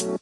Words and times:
Halo 0.00 0.16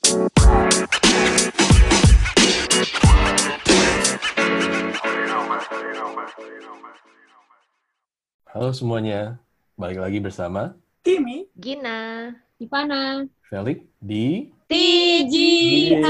semuanya, 8.75 9.38
balik 9.79 10.03
lagi 10.03 10.19
bersama 10.19 10.75
Kimi, 11.06 11.46
Gina. 11.54 12.35
Ivana. 12.59 13.30
Felix 13.46 13.87
di 14.03 14.51
TGIM. 14.67 16.03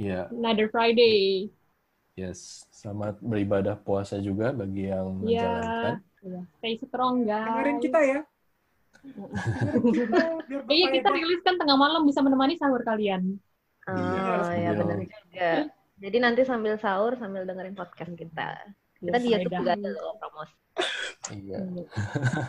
ya 0.00 0.32
Another 0.32 0.72
Friday. 0.72 1.52
yes 2.16 2.64
selamat 2.72 3.20
beribadah 3.20 3.76
puasa 3.76 4.16
juga 4.24 4.56
bagi 4.56 4.88
yang 4.88 5.20
menjalankan. 5.20 6.00
Ya. 6.24 6.40
Stay 6.64 6.80
strong, 6.80 7.28
guys. 7.28 7.44
dengerin 7.44 7.78
kita 7.84 8.00
ya. 8.00 8.24
Iya, 10.66 10.86
kita 10.92 11.08
rilis 11.10 11.40
kan 11.42 11.56
tengah 11.58 11.76
malam 11.78 12.04
bisa 12.06 12.20
menemani 12.22 12.56
sahur 12.58 12.82
kalian. 12.82 13.38
Oh, 13.86 13.94
Iya, 13.94 14.34
ya 14.54 14.70
benar 14.74 14.98
juga. 15.02 15.50
Jadi 15.96 16.16
nanti 16.20 16.42
sambil 16.44 16.76
sahur 16.76 17.16
sambil 17.16 17.48
dengerin 17.48 17.72
podcast 17.72 18.12
kita. 18.12 18.60
Kita 19.00 19.16
di 19.20 19.28
YouTube 19.32 19.60
juga 19.60 19.72
ada 19.76 19.88
loh 19.92 20.16
promosi. 20.20 20.54
Iya, 21.32 21.58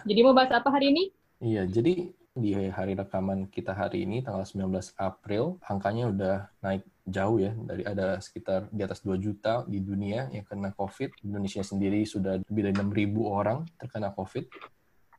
Jadi 0.04 0.20
mau 0.22 0.36
bahas 0.36 0.52
apa 0.52 0.70
hari 0.70 0.92
ini? 0.92 1.04
iya. 1.40 1.64
Jadi 1.64 2.12
di 2.38 2.54
hari 2.70 2.94
rekaman 2.94 3.50
kita 3.50 3.74
hari 3.74 4.06
ini 4.06 4.22
tanggal 4.22 4.46
19 4.46 4.94
April, 5.02 5.58
angkanya 5.66 6.04
udah 6.14 6.36
naik 6.62 6.86
jauh 7.08 7.42
ya 7.42 7.56
dari 7.66 7.82
ada 7.88 8.22
sekitar 8.22 8.70
di 8.70 8.84
atas 8.86 9.02
2 9.02 9.18
juta 9.18 9.66
di 9.66 9.82
dunia 9.82 10.30
yang 10.30 10.46
kena 10.46 10.70
COVID. 10.78 11.26
Indonesia 11.26 11.64
sendiri 11.66 12.06
sudah 12.06 12.38
lebih 12.46 12.70
dari 12.70 12.76
6.000 12.78 13.18
orang 13.26 13.66
terkena 13.80 14.14
COVID. 14.14 14.46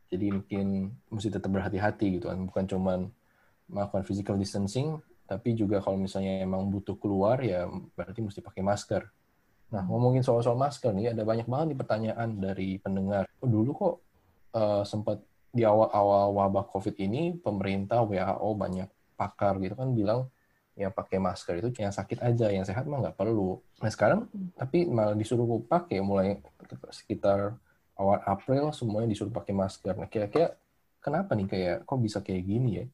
Jadi 0.09 0.27
mungkin 0.33 0.97
mesti 1.13 1.29
tetap 1.29 1.53
berhati-hati 1.53 2.21
gitu 2.21 2.33
kan, 2.33 2.41
bukan 2.49 2.65
cuman 2.65 2.99
melakukan 3.69 4.03
physical 4.09 4.41
distancing, 4.41 4.97
tapi 5.29 5.53
juga 5.53 5.85
kalau 5.85 6.01
misalnya 6.01 6.41
emang 6.41 6.65
butuh 6.73 6.97
keluar 6.97 7.37
ya 7.45 7.69
berarti 7.93 8.25
mesti 8.25 8.41
pakai 8.41 8.65
masker. 8.65 9.05
Nah 9.69 9.85
ngomongin 9.85 10.25
soal-soal 10.25 10.57
masker 10.57 10.97
nih, 10.97 11.13
ada 11.13 11.23
banyak 11.29 11.45
banget 11.45 11.77
nih 11.77 11.79
pertanyaan 11.79 12.29
dari 12.41 12.69
pendengar. 12.81 13.29
Oh, 13.45 13.49
dulu 13.49 13.71
kok 13.77 13.95
eh, 14.57 14.83
sempat 14.89 15.21
di 15.53 15.65
awal-awal 15.69 16.33
wabah 16.33 16.65
COVID 16.73 16.97
ini 16.97 17.37
pemerintah 17.37 18.05
WHO 18.05 18.49
banyak 18.57 18.89
pakar 19.21 19.61
gitu 19.61 19.75
kan 19.77 19.93
bilang 19.93 20.21
yang 20.79 20.95
pakai 20.95 21.19
masker 21.19 21.59
itu 21.59 21.69
yang 21.83 21.91
sakit 21.91 22.23
aja, 22.23 22.49
yang 22.55 22.63
sehat 22.63 22.87
mah 22.87 23.03
nggak 23.03 23.19
perlu. 23.19 23.59
Nah 23.83 23.91
sekarang 23.91 24.31
tapi 24.55 24.87
malah 24.89 25.13
disuruh 25.13 25.45
pakai 25.67 26.01
mulai 26.01 26.39
sekitar 26.95 27.59
awal 27.99 28.23
April 28.25 28.71
semuanya 28.71 29.11
disuruh 29.11 29.35
pakai 29.35 29.53
masker. 29.53 29.95
Nah 29.99 30.07
kira-kira 30.07 30.55
kenapa 31.03 31.35
nih 31.35 31.47
kayak 31.51 31.77
kok 31.85 31.99
bisa 31.99 32.19
kayak 32.23 32.43
gini 32.47 32.71
ya? 32.83 32.87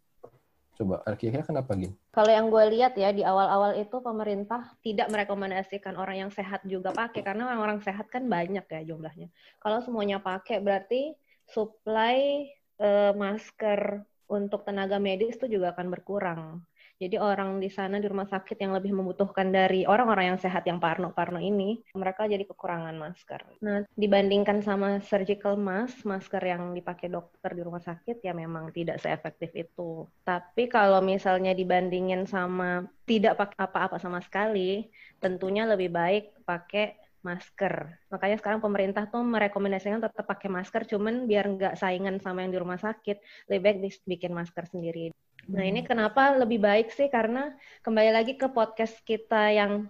Coba 0.75 1.07
kira-kira 1.15 1.45
kenapa 1.47 1.77
gini? 1.79 1.95
Kalau 2.11 2.31
yang 2.33 2.51
gue 2.51 2.65
lihat 2.75 2.99
ya 2.99 3.15
di 3.15 3.23
awal-awal 3.23 3.79
itu 3.79 3.97
pemerintah 4.03 4.75
tidak 4.83 5.07
merekomendasikan 5.13 5.95
orang 5.95 6.27
yang 6.27 6.31
sehat 6.35 6.67
juga 6.67 6.91
pakai 6.91 7.23
karena 7.23 7.47
orang-orang 7.47 7.79
sehat 7.85 8.11
kan 8.11 8.27
banyak 8.27 8.65
ya 8.67 8.81
jumlahnya. 8.83 9.31
Kalau 9.63 9.79
semuanya 9.85 10.19
pakai 10.19 10.59
berarti 10.59 11.15
supply 11.53 12.49
eh, 12.81 13.13
masker 13.15 14.03
untuk 14.27 14.65
tenaga 14.67 14.97
medis 14.99 15.37
itu 15.37 15.61
juga 15.61 15.77
akan 15.77 15.87
berkurang. 15.93 16.65
Jadi 17.03 17.19
orang 17.19 17.59
di 17.59 17.67
sana 17.67 17.99
di 17.99 18.07
rumah 18.07 18.31
sakit 18.31 18.55
yang 18.55 18.73
lebih 18.73 18.95
membutuhkan 18.95 19.51
dari 19.51 19.83
orang-orang 19.83 20.35
yang 20.35 20.41
sehat 20.41 20.63
yang 20.65 20.79
parno-parno 20.79 21.43
ini, 21.43 21.83
mereka 21.99 22.31
jadi 22.31 22.47
kekurangan 22.47 22.95
masker. 22.95 23.43
Nah, 23.67 23.83
dibandingkan 23.99 24.63
sama 24.63 25.03
surgical 25.03 25.59
mask, 25.59 26.07
masker 26.07 26.39
yang 26.39 26.71
dipakai 26.71 27.11
dokter 27.11 27.51
di 27.51 27.63
rumah 27.67 27.83
sakit 27.83 28.23
ya 28.23 28.31
memang 28.31 28.71
tidak 28.71 29.03
seefektif 29.03 29.51
itu. 29.59 30.07
Tapi 30.23 30.71
kalau 30.71 31.03
misalnya 31.03 31.51
dibandingin 31.51 32.31
sama 32.31 32.87
tidak 33.05 33.37
pakai 33.43 33.59
apa-apa 33.67 33.97
sama 33.99 34.23
sekali, 34.23 34.87
tentunya 35.19 35.67
lebih 35.67 35.91
baik 35.91 36.47
pakai 36.47 36.95
masker. 37.25 38.05
Makanya 38.13 38.37
sekarang 38.39 38.61
pemerintah 38.61 39.09
tuh 39.09 39.25
merekomendasikan 39.25 39.99
tetap 39.99 40.25
pakai 40.29 40.53
masker, 40.53 40.85
cuman 40.87 41.25
biar 41.25 41.49
nggak 41.49 41.75
saingan 41.81 42.21
sama 42.21 42.45
yang 42.45 42.53
di 42.53 42.61
rumah 42.61 42.79
sakit, 42.79 43.49
lebih 43.49 43.61
baik 43.65 43.77
bikin 44.05 44.33
masker 44.37 44.69
sendiri. 44.69 45.11
Nah 45.51 45.65
ini 45.65 45.85
kenapa 45.85 46.33
lebih 46.41 46.63
baik 46.63 46.89
sih? 46.95 47.13
Karena 47.13 47.53
kembali 47.85 48.11
lagi 48.15 48.33
ke 48.41 48.49
podcast 48.49 48.97
kita 49.05 49.53
yang 49.53 49.89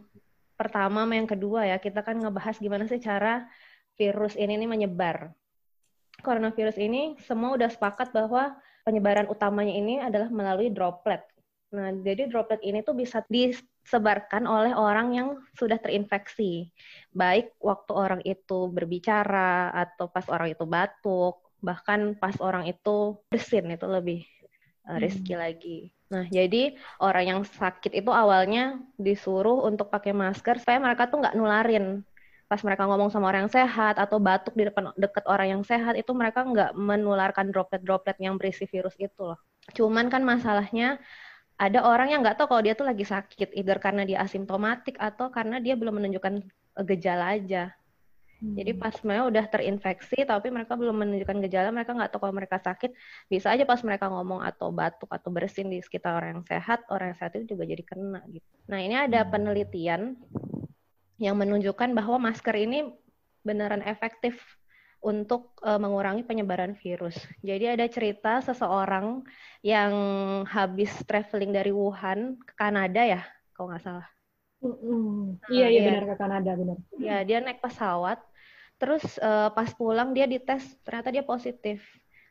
pertama 0.58 1.06
sama 1.06 1.14
yang 1.14 1.30
kedua 1.30 1.66
ya, 1.66 1.76
kita 1.78 2.02
kan 2.02 2.18
ngebahas 2.18 2.58
gimana 2.58 2.90
sih 2.90 2.98
cara 2.98 3.46
virus 3.94 4.34
ini 4.34 4.58
nih 4.58 4.70
menyebar. 4.70 5.30
Coronavirus 6.22 6.78
ini 6.82 7.14
semua 7.26 7.54
udah 7.54 7.70
sepakat 7.70 8.10
bahwa 8.10 8.54
penyebaran 8.82 9.30
utamanya 9.30 9.74
ini 9.74 10.02
adalah 10.02 10.30
melalui 10.30 10.70
droplet. 10.70 11.22
Nah, 11.74 11.90
jadi 11.90 12.30
droplet 12.30 12.62
ini 12.62 12.86
tuh 12.86 12.94
bisa 12.94 13.26
disebarkan 13.26 14.46
oleh 14.46 14.72
orang 14.78 15.10
yang 15.10 15.28
sudah 15.58 15.78
terinfeksi. 15.82 16.70
Baik 17.10 17.50
waktu 17.58 17.92
orang 17.94 18.22
itu 18.22 18.70
berbicara 18.70 19.74
atau 19.74 20.06
pas 20.06 20.26
orang 20.30 20.54
itu 20.54 20.62
batuk, 20.66 21.42
bahkan 21.58 22.14
pas 22.14 22.38
orang 22.38 22.70
itu 22.70 23.18
bersin 23.26 23.74
itu 23.74 23.86
lebih 23.90 24.22
uh, 24.88 24.98
risky 25.00 25.34
lagi. 25.34 25.92
Nah, 26.12 26.28
jadi 26.28 26.76
orang 27.00 27.24
yang 27.24 27.40
sakit 27.42 27.90
itu 27.96 28.10
awalnya 28.12 28.78
disuruh 29.00 29.64
untuk 29.64 29.88
pakai 29.90 30.12
masker 30.14 30.60
supaya 30.60 30.78
mereka 30.78 31.08
tuh 31.10 31.24
nggak 31.24 31.34
nularin. 31.34 32.04
Pas 32.44 32.60
mereka 32.60 32.84
ngomong 32.84 33.08
sama 33.08 33.32
orang 33.32 33.48
yang 33.48 33.54
sehat 33.56 33.96
atau 33.96 34.20
batuk 34.20 34.52
di 34.54 34.68
depan 34.68 34.92
deket 35.00 35.24
orang 35.26 35.58
yang 35.58 35.62
sehat 35.64 35.96
itu 35.96 36.12
mereka 36.12 36.44
nggak 36.44 36.76
menularkan 36.76 37.48
droplet-droplet 37.50 38.20
yang 38.20 38.36
berisi 38.36 38.68
virus 38.68 38.94
itu 39.00 39.20
loh. 39.24 39.40
Cuman 39.72 40.12
kan 40.12 40.20
masalahnya 40.22 41.00
ada 41.56 41.86
orang 41.86 42.10
yang 42.12 42.20
nggak 42.20 42.36
tahu 42.36 42.50
kalau 42.50 42.62
dia 42.62 42.74
tuh 42.74 42.86
lagi 42.86 43.06
sakit, 43.06 43.54
either 43.54 43.78
karena 43.78 44.02
dia 44.02 44.18
asimptomatik 44.20 44.98
atau 44.98 45.30
karena 45.30 45.62
dia 45.62 45.78
belum 45.78 46.02
menunjukkan 46.02 46.34
eh, 46.78 46.84
gejala 46.94 47.38
aja. 47.38 47.72
Jadi 48.52 48.72
pas 48.76 48.94
mereka 49.00 49.24
udah 49.32 49.44
terinfeksi 49.48 50.18
tapi 50.28 50.52
mereka 50.52 50.76
belum 50.76 50.96
menunjukkan 51.00 51.38
gejala, 51.48 51.72
mereka 51.72 51.96
nggak 51.96 52.12
tahu 52.12 52.28
kalau 52.28 52.34
mereka 52.36 52.60
sakit, 52.60 52.92
bisa 53.32 53.48
aja 53.48 53.64
pas 53.64 53.80
mereka 53.80 54.12
ngomong 54.12 54.44
atau 54.44 54.68
batuk 54.68 55.08
atau 55.08 55.32
bersin 55.32 55.72
di 55.72 55.80
sekitar 55.80 56.20
orang 56.20 56.38
yang 56.38 56.44
sehat, 56.44 56.84
orang 56.92 57.16
yang 57.16 57.18
sehat 57.18 57.32
itu 57.40 57.56
juga 57.56 57.64
jadi 57.64 57.82
kena 57.82 58.20
gitu. 58.28 58.44
Nah 58.68 58.78
ini 58.84 58.94
ada 59.00 59.24
penelitian 59.24 60.20
yang 61.16 61.40
menunjukkan 61.40 61.96
bahwa 61.96 62.28
masker 62.28 62.54
ini 62.60 62.92
beneran 63.40 63.80
efektif 63.80 64.36
untuk 65.04 65.60
eh, 65.60 65.76
mengurangi 65.76 66.24
penyebaran 66.24 66.76
virus. 66.80 67.16
Jadi 67.44 67.68
ada 67.68 67.84
cerita 67.88 68.40
seseorang 68.40 69.20
yang 69.60 69.92
habis 70.48 70.90
traveling 71.04 71.52
dari 71.52 71.72
Wuhan 71.72 72.40
ke 72.40 72.52
Kanada 72.56 73.04
ya, 73.04 73.22
kalau 73.52 73.72
nggak 73.72 73.84
salah. 73.84 74.08
Mm-mm. 74.64 75.36
Iya, 75.52 75.66
iya 75.68 75.68
iya. 75.68 75.82
benar 75.92 76.04
ke 76.08 76.16
Kanada, 76.16 76.50
benar. 76.56 76.76
Ya, 76.96 77.16
dia 77.20 77.38
naik 77.44 77.60
pesawat, 77.60 78.16
terus 78.84 79.16
eh, 79.16 79.48
pas 79.56 79.70
pulang 79.72 80.12
dia 80.12 80.28
dites, 80.28 80.76
ternyata 80.84 81.08
dia 81.08 81.24
positif. 81.24 81.80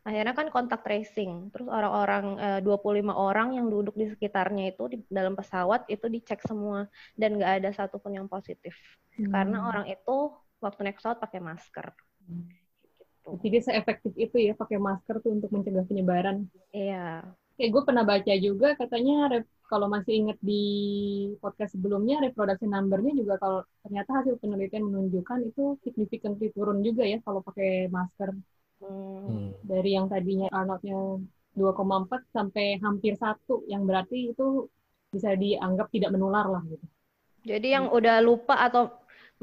Akhirnya 0.05 0.37
kan 0.37 0.53
kontak 0.53 0.85
tracing. 0.85 1.49
Terus 1.49 1.65
orang-orang 1.65 2.25
eh, 2.37 2.59
25 2.61 3.09
orang 3.09 3.57
yang 3.57 3.73
duduk 3.73 3.97
di 3.97 4.13
sekitarnya 4.13 4.77
itu 4.77 4.85
di 4.85 4.97
dalam 5.09 5.33
pesawat 5.33 5.89
itu 5.89 6.05
dicek 6.05 6.45
semua 6.45 6.85
dan 7.17 7.41
nggak 7.41 7.65
ada 7.65 7.69
satupun 7.73 8.13
yang 8.13 8.29
positif. 8.29 8.77
Hmm. 9.17 9.33
Karena 9.33 9.65
orang 9.65 9.85
itu 9.89 10.29
waktu 10.61 10.79
naik 10.85 11.01
pesawat 11.01 11.17
pakai 11.17 11.41
masker. 11.41 11.89
Hmm. 12.21 12.45
Gitu. 12.85 13.29
Jadi 13.49 13.57
seefektif 13.65 14.13
itu 14.13 14.37
ya 14.37 14.53
pakai 14.53 14.77
masker 14.77 15.25
tuh 15.25 15.33
untuk 15.33 15.49
mencegah 15.49 15.89
penyebaran. 15.89 16.45
Iya. 16.69 17.25
Kayak 17.57 17.69
gue 17.73 17.81
pernah 17.81 18.05
baca 18.05 18.33
juga 18.37 18.77
katanya 18.77 19.41
kalau 19.73 19.87
masih 19.95 20.13
ingat 20.21 20.37
di 20.49 20.63
podcast 21.43 21.71
sebelumnya 21.75 22.15
reproduction 22.25 22.71
number-nya 22.75 23.13
juga 23.21 23.33
kalau 23.43 23.59
ternyata 23.83 24.09
hasil 24.21 24.35
penelitian 24.41 24.83
menunjukkan 24.89 25.39
itu 25.49 25.63
significantly 25.85 26.47
turun 26.55 26.77
juga 26.87 27.03
ya 27.13 27.17
kalau 27.25 27.39
pakai 27.47 27.69
masker 27.97 28.29
Hmm. 28.83 29.23
Hmm. 29.27 29.49
dari 29.71 29.89
yang 29.97 30.11
tadinya 30.11 30.47
Arnold-nya 30.51 30.97
2,4 31.55 32.19
sampai 32.35 32.65
hampir 32.83 33.13
satu 33.15 33.63
yang 33.71 33.87
berarti 33.89 34.35
itu 34.35 34.67
bisa 35.13 35.29
dianggap 35.43 35.87
tidak 35.95 36.09
menular 36.15 36.45
lah 36.53 36.61
gitu. 36.67 36.85
Jadi 37.51 37.67
yang 37.75 37.85
udah 37.97 38.15
lupa 38.27 38.55
atau 38.67 38.81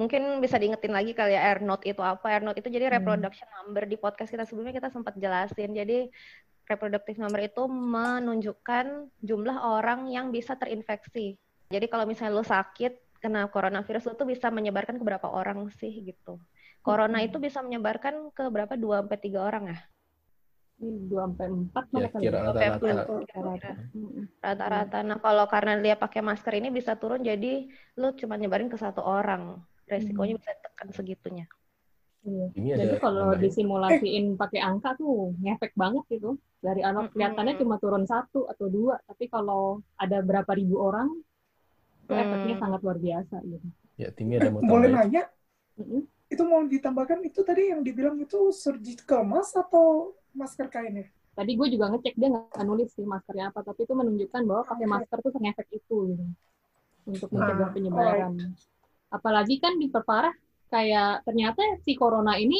mungkin 0.00 0.23
bisa 0.44 0.56
diingetin 0.61 0.93
lagi 0.99 1.12
kali 1.12 1.32
ya 1.37 1.43
R 1.56 1.61
note 1.69 1.85
itu 1.88 2.03
apa? 2.12 2.27
R 2.41 2.43
note 2.44 2.59
itu 2.61 2.69
jadi 2.77 2.87
Hmm. 2.91 2.94
reproduction 3.00 3.49
number 3.56 3.82
di 3.88 3.97
podcast 4.05 4.31
kita 4.35 4.44
sebelumnya 4.49 4.75
kita 4.77 4.88
sempat 4.93 5.15
jelasin. 5.23 5.71
Jadi 5.81 5.97
reproductive 6.70 7.19
number 7.19 7.43
itu 7.43 7.67
menunjukkan 7.67 9.11
jumlah 9.20 9.56
orang 9.58 10.06
yang 10.06 10.31
bisa 10.31 10.55
terinfeksi. 10.55 11.34
Jadi 11.70 11.87
kalau 11.90 12.06
misalnya 12.06 12.38
lu 12.38 12.46
sakit 12.46 13.20
kena 13.20 13.50
coronavirus 13.52 14.11
lu 14.11 14.14
tuh 14.17 14.28
bisa 14.31 14.49
menyebarkan 14.49 14.96
ke 14.96 15.05
berapa 15.05 15.28
orang 15.28 15.69
sih 15.76 15.93
gitu. 16.02 16.40
Corona 16.81 17.20
Hmm. 17.20 17.28
itu 17.28 17.37
bisa 17.37 17.61
menyebarkan 17.61 18.32
ke 18.32 18.49
berapa 18.49 18.72
2 18.78 19.05
sampai 19.05 19.19
3 19.20 19.40
orang 19.44 19.64
ya? 19.76 19.78
Ini 20.81 21.12
2 21.12 21.28
sampai 21.28 21.46
4 21.52 21.84
Ya, 21.93 22.08
kira 22.08 22.38
rata-rata. 22.40 23.05
Rata-rata. 23.05 23.72
Mm-mm. 23.93 24.25
Rata-rata. 24.40 24.99
Nah, 25.05 25.19
kalau 25.20 25.44
karena 25.44 25.76
dia 25.76 25.93
pakai 26.00 26.25
masker 26.25 26.56
ini 26.56 26.72
bisa 26.72 26.96
turun 26.96 27.20
jadi 27.20 27.69
lu 28.00 28.17
cuma 28.17 28.40
nyebarin 28.40 28.72
ke 28.72 28.81
satu 28.81 29.05
orang. 29.05 29.61
Resikonya 29.84 30.40
bisa 30.40 30.56
tekan 30.64 30.88
segitunya. 30.96 31.44
Iya. 32.28 32.46
Ini 32.58 32.69
ada 32.78 32.87
Jadi 32.87 32.94
kalau 33.05 33.26
nambahin. 33.31 33.43
disimulasiin 33.43 34.25
pakai 34.40 34.61
angka 34.69 34.88
tuh 35.00 35.12
ngefek 35.43 35.72
banget 35.82 36.05
gitu. 36.14 36.28
Dari 36.67 36.81
anak 36.88 37.05
kelihatannya 37.12 37.55
cuma 37.61 37.75
turun 37.82 38.05
satu 38.12 38.38
atau 38.52 38.67
dua, 38.76 38.94
tapi 39.08 39.25
kalau 39.34 39.62
ada 40.02 40.17
berapa 40.28 40.52
ribu 40.61 40.76
orang, 40.88 41.08
itu 42.05 42.14
efeknya 42.25 42.55
Hmm. 42.56 42.62
sangat 42.62 42.81
luar 42.84 42.99
biasa 43.06 43.37
gitu. 43.52 43.69
Ya, 44.00 44.08
Timmy 44.17 44.34
ada 44.40 44.49
mau 44.50 44.62
Boleh 44.64 44.90
nanya, 44.96 45.22
Mm-mm. 45.81 46.02
itu 46.34 46.43
mau 46.50 46.62
ditambahkan 46.75 47.20
itu 47.28 47.40
tadi 47.49 47.62
yang 47.75 47.81
dibilang 47.87 48.17
itu 48.25 48.38
surgical 48.62 49.20
mask 49.32 49.52
atau 49.62 50.14
masker 50.38 50.67
kain 50.75 50.94
ya? 51.02 51.06
Tadi 51.37 51.52
gue 51.58 51.69
juga 51.75 51.87
ngecek 51.90 52.14
dia 52.20 52.28
nggak 52.34 52.64
nulis 52.69 52.88
sih 52.96 53.06
maskernya 53.12 53.44
apa, 53.50 53.61
tapi 53.69 53.81
itu 53.87 53.94
menunjukkan 54.00 54.43
bahwa 54.49 54.62
pakai 54.70 54.87
Oke. 54.87 54.94
masker 54.94 55.19
tuh 55.25 55.32
ngefek 55.43 55.69
itu 55.78 55.96
gitu. 56.12 56.25
Untuk 57.12 57.31
Hmm. 57.31 57.37
mencegah 57.37 57.69
Ah, 57.69 57.75
penyebaran. 57.75 58.32
Apalagi 59.17 59.55
kan 59.64 59.75
diperparah 59.82 60.34
kayak 60.70 61.26
ternyata 61.26 61.61
si 61.82 61.93
corona 61.94 62.38
ini 62.38 62.58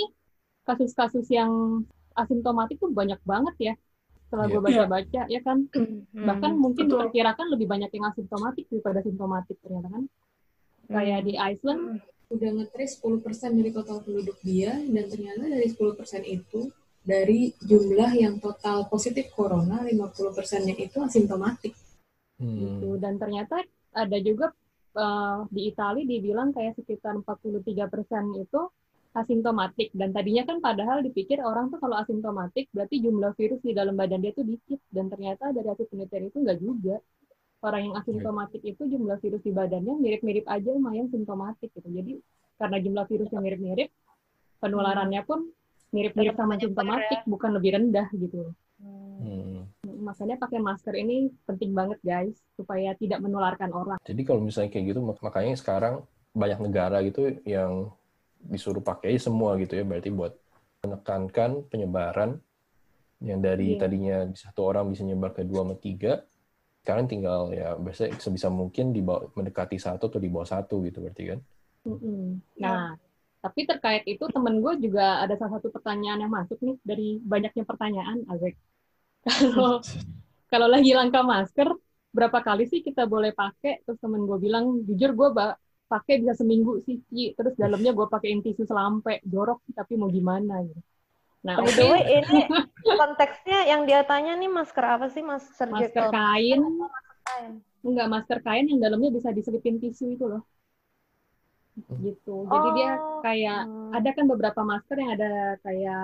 kasus-kasus 0.67 1.27
yang 1.31 1.83
asimptomatik 2.13 2.77
tuh 2.77 2.91
banyak 2.91 3.19
banget 3.25 3.55
ya. 3.59 3.75
Setelah 4.27 4.47
Iya. 4.47 4.53
gue 4.53 4.63
baca-baca 4.63 5.21
ya 5.27 5.41
kan, 5.43 5.59
Hmm. 5.73 6.07
bahkan 6.15 6.53
mungkin 6.55 6.87
betul. 6.87 6.99
diperkirakan 7.03 7.47
lebih 7.51 7.67
banyak 7.67 7.91
yang 7.91 8.05
asimptomatik 8.07 8.67
daripada 8.71 9.01
simptomatik 9.01 9.57
ternyata 9.59 9.89
kan. 9.91 10.05
Kayak 10.87 11.21
di 11.25 11.35
Iceland 11.35 11.83
Hmm. 11.99 11.99
udah 12.31 12.51
ngetrace 12.55 12.95
10% 12.99 13.59
dari 13.59 13.71
total 13.71 14.03
penduduk 14.03 14.39
dia 14.43 14.71
dan 14.75 15.05
ternyata 15.07 15.43
dari 15.47 15.67
10% 15.67 16.23
itu 16.23 16.71
dari 17.01 17.51
jumlah 17.59 18.13
yang 18.15 18.39
total 18.39 18.87
positif 18.87 19.33
corona 19.33 19.83
50%-nya 19.83 20.75
itu 20.77 20.99
asimptomatik. 21.01 21.75
Hmm. 22.41 22.57
gitu 22.57 22.97
dan 22.97 23.21
ternyata 23.21 23.61
ada 23.93 24.17
juga 24.17 24.49
eh, 24.97 25.39
di 25.51 25.63
Italia 25.71 26.05
dibilang 26.07 26.51
kayak 26.55 26.79
sekitar 26.79 27.19
43% 27.23 28.39
itu 28.41 28.61
asimptomatik. 29.15 29.91
Dan 29.95 30.15
tadinya 30.15 30.47
kan 30.47 30.63
padahal 30.63 31.03
dipikir 31.03 31.43
orang 31.43 31.71
tuh 31.71 31.83
kalau 31.83 31.99
asimptomatik 31.99 32.71
berarti 32.71 33.03
jumlah 33.03 33.35
virus 33.35 33.61
di 33.63 33.73
dalam 33.75 33.99
badan 33.99 34.23
dia 34.23 34.33
tuh 34.35 34.47
dikit. 34.47 34.79
Dan 34.91 35.11
ternyata 35.11 35.51
dari 35.51 35.67
hasil 35.67 35.87
penelitian 35.91 36.31
itu 36.31 36.39
enggak 36.39 36.59
juga. 36.63 36.97
Orang 37.61 37.93
yang 37.93 37.95
asimptomatik 38.01 38.65
itu 38.65 38.83
jumlah 38.89 39.21
virus 39.21 39.43
di 39.45 39.53
badannya 39.53 39.93
mirip-mirip 40.01 40.49
aja 40.49 40.71
sama 40.73 40.97
yang 40.97 41.13
simptomatik 41.13 41.69
gitu. 41.77 41.89
Jadi 41.93 42.17
karena 42.57 42.77
jumlah 42.81 43.05
virusnya 43.05 43.41
mirip-mirip 43.41 43.89
penularannya 44.61 45.21
pun 45.25 45.49
mirip-mirip 45.91 46.35
sama 46.39 46.55
menyebar 46.55 46.65
simptomatik 46.65 47.21
bukan 47.27 47.51
lebih 47.57 47.71
rendah 47.77 48.07
gitu. 48.15 48.55
Hmm. 48.81 49.50
Makanya 50.01 50.37
pakai 50.41 50.59
masker 50.59 50.95
ini 50.97 51.29
penting 51.47 51.71
banget 51.77 52.01
guys 52.01 52.37
supaya 52.57 52.97
tidak 52.97 53.21
menularkan 53.23 53.71
orang 53.71 53.99
Jadi 54.03 54.23
kalau 54.25 54.41
misalnya 54.43 54.71
kayak 54.73 54.85
gitu, 54.97 55.01
mak- 55.05 55.23
makanya 55.23 55.55
sekarang 55.57 55.95
banyak 56.33 56.59
negara 56.63 56.99
gitu 57.07 57.37
yang 57.45 57.93
disuruh 58.41 58.81
pakai 58.81 59.21
semua 59.21 59.55
gitu 59.61 59.77
ya, 59.77 59.85
berarti 59.85 60.09
buat 60.09 60.33
menekankan 60.81 61.69
penyebaran 61.69 62.41
yang 63.21 63.45
dari 63.45 63.77
Iya. 63.77 63.85
tadinya 63.85 64.17
satu 64.33 64.61
orang 64.65 64.89
bisa 64.89 65.05
nyebar 65.05 65.37
ke 65.37 65.45
dua 65.45 65.61
sama 65.69 65.77
tiga, 65.77 66.25
sekarang 66.81 67.05
tinggal 67.05 67.53
ya 67.53 67.77
biasanya 67.77 68.17
sebisa 68.17 68.49
mungkin 68.49 68.97
di 68.97 69.05
bawah, 69.05 69.29
mendekati 69.37 69.77
satu 69.77 70.09
atau 70.09 70.17
di 70.17 70.33
bawah 70.33 70.49
satu 70.49 70.81
gitu 70.89 71.05
berarti 71.05 71.25
kan. 71.37 71.39
Mm-mm. 71.85 72.41
Nah, 72.57 72.97
tapi 73.45 73.69
terkait 73.69 74.05
itu 74.09 74.25
temen 74.33 74.61
gue 74.65 74.73
juga 74.89 75.21
ada 75.21 75.37
salah 75.37 75.61
satu 75.61 75.69
pertanyaan 75.69 76.25
yang 76.25 76.33
masuk 76.33 76.57
nih 76.65 76.77
dari 76.81 77.09
banyaknya 77.21 77.65
pertanyaan, 77.69 78.25
Azek. 78.29 78.57
Kalau 79.25 79.81
kalau 80.51 80.67
lagi 80.67 80.91
langka 80.99 81.21
masker, 81.23 81.69
berapa 82.17 82.39
kali 82.43 82.65
sih 82.67 82.81
kita 82.83 83.07
boleh 83.07 83.31
pakai? 83.37 83.85
Terus 83.87 83.99
temen 84.03 84.27
gue 84.27 84.39
bilang, 84.41 84.83
jujur 84.89 85.11
gue 85.15 85.29
pakai 85.87 86.15
bisa 86.23 86.35
seminggu 86.41 86.83
sih, 86.87 86.99
Ci. 87.07 87.35
Terus 87.39 87.55
dalamnya 87.55 87.93
gue 87.95 88.07
pakein 88.11 88.41
tisu 88.43 88.63
selampe, 88.67 89.23
jorok 89.27 89.63
tapi 89.79 89.93
mau 90.01 90.11
gimana 90.11 90.63
gitu. 90.67 90.81
Nah, 91.47 91.57
By 91.57 91.71
the 91.73 91.85
way, 91.89 92.03
ini 92.21 92.41
konteksnya 93.01 93.59
yang 93.71 93.83
dia 93.89 94.01
tanya 94.05 94.33
nih 94.37 94.51
masker 94.51 94.85
apa 94.85 95.07
sih? 95.09 95.23
Mas 95.25 95.45
masker 95.73 96.05
surgical 96.05 96.11
kain, 96.15 96.61
kain. 97.27 97.53
enggak 97.87 98.09
masker 98.15 98.39
kain 98.47 98.65
yang 98.71 98.81
dalamnya 98.85 99.11
bisa 99.17 99.29
diselipin 99.37 99.77
tisu 99.83 100.05
itu 100.17 100.25
loh. 100.33 100.43
Gitu. 102.05 102.35
Jadi 102.53 102.69
dia 102.77 102.91
Oh. 102.97 103.21
kayak 103.25 103.59
Hmm. 103.67 103.93
ada 103.97 104.09
kan 104.17 104.25
beberapa 104.33 104.61
masker 104.71 104.97
yang 105.03 105.11
ada 105.17 105.31
kayak 105.65 106.01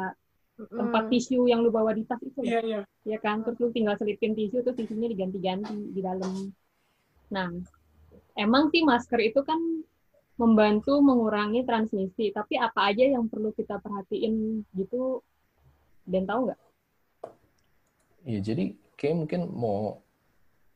tempat 0.56 1.02
Hmm. 1.06 1.12
tisu 1.12 1.44
yang 1.46 1.60
lu 1.60 1.68
bawa 1.68 1.92
di 1.92 2.08
tas 2.08 2.20
itu. 2.24 2.40
Iya, 2.40 2.60
iya. 2.64 2.80
ya 3.04 3.18
kan 3.20 3.44
terus 3.44 3.60
lu 3.60 3.68
tinggal 3.76 4.00
selipin 4.00 4.32
tisu 4.32 4.64
terus 4.64 4.76
tisunya 4.76 5.12
diganti-ganti 5.12 5.92
di 5.92 6.00
dalam 6.00 6.50
nah 7.28 7.50
emang 8.38 8.72
sih 8.72 8.86
masker 8.86 9.20
itu 9.20 9.44
kan 9.44 9.58
membantu 10.40 11.00
mengurangi 11.02 11.64
transmisi 11.66 12.32
tapi 12.32 12.56
apa 12.56 12.92
aja 12.92 13.04
yang 13.04 13.28
perlu 13.28 13.52
kita 13.52 13.80
perhatiin 13.82 14.64
gitu 14.76 15.20
dan 16.08 16.24
tahu 16.24 16.48
nggak 16.48 16.60
Iya, 18.26 18.42
jadi 18.42 18.74
kayak 18.98 19.16
mungkin 19.22 19.40
mau 19.54 20.02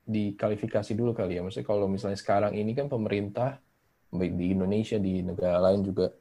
dikalifikasi 0.06 0.94
dulu 0.94 1.10
kali 1.10 1.34
ya. 1.34 1.42
Maksudnya 1.42 1.66
kalau 1.66 1.90
misalnya 1.90 2.14
sekarang 2.14 2.54
ini 2.54 2.78
kan 2.78 2.86
pemerintah, 2.86 3.58
baik 4.14 4.38
di 4.38 4.54
Indonesia, 4.54 5.02
di 5.02 5.18
negara 5.26 5.58
lain 5.58 5.82
juga, 5.82 6.14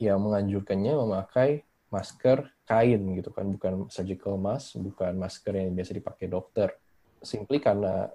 yang 0.00 0.24
menganjurkannya 0.24 0.96
memakai 0.96 1.60
masker 1.92 2.48
kain 2.64 3.02
gitu 3.20 3.28
kan, 3.28 3.46
bukan 3.52 3.86
surgical 3.92 4.40
mask, 4.40 4.80
bukan 4.80 5.12
masker 5.20 5.52
yang 5.52 5.76
biasa 5.76 5.92
dipakai 5.92 6.26
dokter. 6.32 6.72
Simply 7.20 7.60
karena 7.60 8.08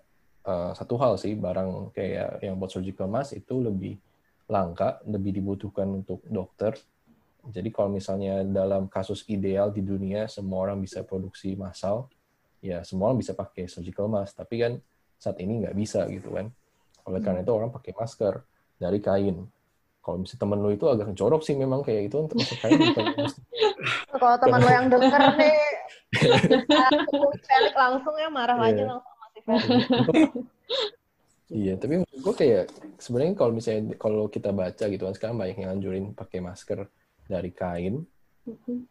uh, 0.44 0.74
satu 0.74 0.98
hal 0.98 1.16
sih, 1.22 1.38
barang 1.38 1.94
kayak 1.94 2.42
yang 2.42 2.58
buat 2.58 2.74
surgical 2.74 3.06
mask 3.06 3.38
itu 3.38 3.62
lebih 3.62 3.96
langka, 4.50 4.98
lebih 5.06 5.38
dibutuhkan 5.38 5.86
untuk 6.02 6.26
dokter. 6.26 6.74
Jadi 7.48 7.70
kalau 7.72 7.94
misalnya 7.94 8.44
dalam 8.44 8.90
kasus 8.90 9.24
ideal 9.30 9.72
di 9.72 9.86
dunia, 9.86 10.26
semua 10.28 10.68
orang 10.68 10.84
bisa 10.84 11.06
produksi 11.06 11.56
massal, 11.56 12.10
ya 12.62 12.82
semua 12.82 13.12
orang 13.12 13.22
bisa 13.22 13.38
pakai 13.38 13.70
surgical 13.70 14.10
mask 14.10 14.38
tapi 14.38 14.56
kan 14.62 14.74
saat 15.18 15.38
ini 15.42 15.66
nggak 15.66 15.76
bisa 15.78 16.06
gitu 16.10 16.34
kan 16.34 16.50
oleh 17.08 17.22
karena 17.22 17.42
itu 17.42 17.54
orang 17.54 17.72
pakai 17.72 17.94
masker 17.96 18.34
dari 18.78 19.00
kain 19.02 19.48
kalau 20.08 20.24
misalnya 20.24 20.40
temen 20.40 20.58
lu 20.64 20.70
itu 20.72 20.86
agak 20.88 21.12
jorok 21.12 21.44
sih 21.44 21.60
memang 21.60 21.84
kayak 21.84 22.08
itu 22.08 22.16
untuk 22.16 22.40
bukan 22.40 22.72
masker. 23.20 23.44
Kalau 24.16 24.38
teman 24.40 24.60
lo 24.64 24.72
yang 24.72 24.88
denger 24.88 25.24
nih, 25.44 25.60
Felix 27.44 27.74
langsung 27.76 28.16
ya 28.16 28.32
marah 28.32 28.56
aja 28.64 28.80
Iya. 28.80 28.88
langsung 28.88 29.16
masih 29.20 29.42
Felix. 29.44 29.76
iya 31.64 31.74
tapi 31.80 32.04
maksud 32.04 32.20
gue 32.20 32.34
kayak 32.36 32.64
sebenarnya 33.00 33.34
kalau 33.36 33.52
misalnya 33.56 33.96
kalau 33.96 34.28
kita 34.28 34.52
baca 34.52 34.84
gitu 34.84 35.04
kan 35.08 35.16
sekarang 35.16 35.36
banyak 35.40 35.58
yang 35.64 35.72
anjurin 35.80 36.06
pakai 36.12 36.44
masker 36.44 36.92
dari 37.24 37.52
kain 37.56 38.04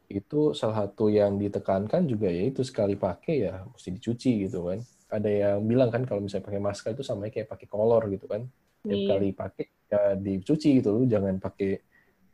itu 0.09 0.41
salah 0.53 0.85
satu 0.85 1.09
yang 1.09 1.37
ditekankan 1.37 2.05
juga 2.05 2.29
ya 2.29 2.49
itu 2.49 2.61
sekali 2.65 2.97
pakai 2.97 3.37
ya 3.45 3.61
mesti 3.65 3.89
dicuci 3.93 4.49
gitu 4.49 4.73
kan 4.73 4.81
ada 5.13 5.29
yang 5.29 5.65
bilang 5.65 5.93
kan 5.93 6.09
kalau 6.09 6.25
misalnya 6.25 6.49
pakai 6.49 6.61
masker 6.61 6.91
itu 6.97 7.05
sama 7.05 7.29
kayak 7.29 7.49
pakai 7.49 7.69
kolor 7.69 8.05
gitu 8.09 8.25
kan 8.25 8.49
tiap 8.87 9.01
Iya. 9.03 9.09
kali 9.11 9.29
pakai 9.35 9.67
ya 9.87 10.03
dicuci 10.15 10.69
gitu 10.83 10.89
lu 10.95 11.03
jangan 11.07 11.39
pakai 11.39 11.79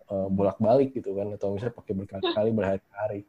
uh, 0.09 0.28
bolak-balik 0.28 0.92
gitu 0.97 1.16
kan 1.16 1.32
atau 1.37 1.56
misalnya 1.56 1.76
pakai 1.76 1.92
berkali-kali 1.97 2.50
berhari-hari 2.59 3.21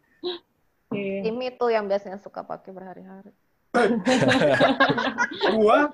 Oke. 0.94 1.26
Tim 1.26 1.42
itu 1.42 1.66
yang 1.74 1.90
biasanya 1.90 2.22
suka 2.22 2.46
pakai 2.46 2.70
berhari-hari. 2.70 3.34
Gua 5.58 5.90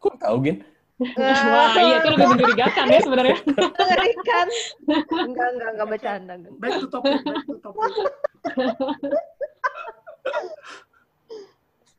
kok 0.00 0.16
tahu 0.16 0.36
gin 0.40 0.64
Wah, 0.98 1.78
iya 1.78 2.02
itu 2.02 2.08
lebih 2.10 2.26
mencurigakan 2.34 2.86
ya 2.90 2.98
sebenarnya. 3.04 3.36
Mengerikan. 3.54 4.46
Enggak, 5.30 5.48
enggak, 5.54 5.70
enggak 5.78 5.88
bercanda. 5.94 6.34
back 6.58 6.74
to 6.82 6.86
topic, 6.90 7.22
back 7.22 7.44
to 7.46 7.54
topic. 7.62 7.92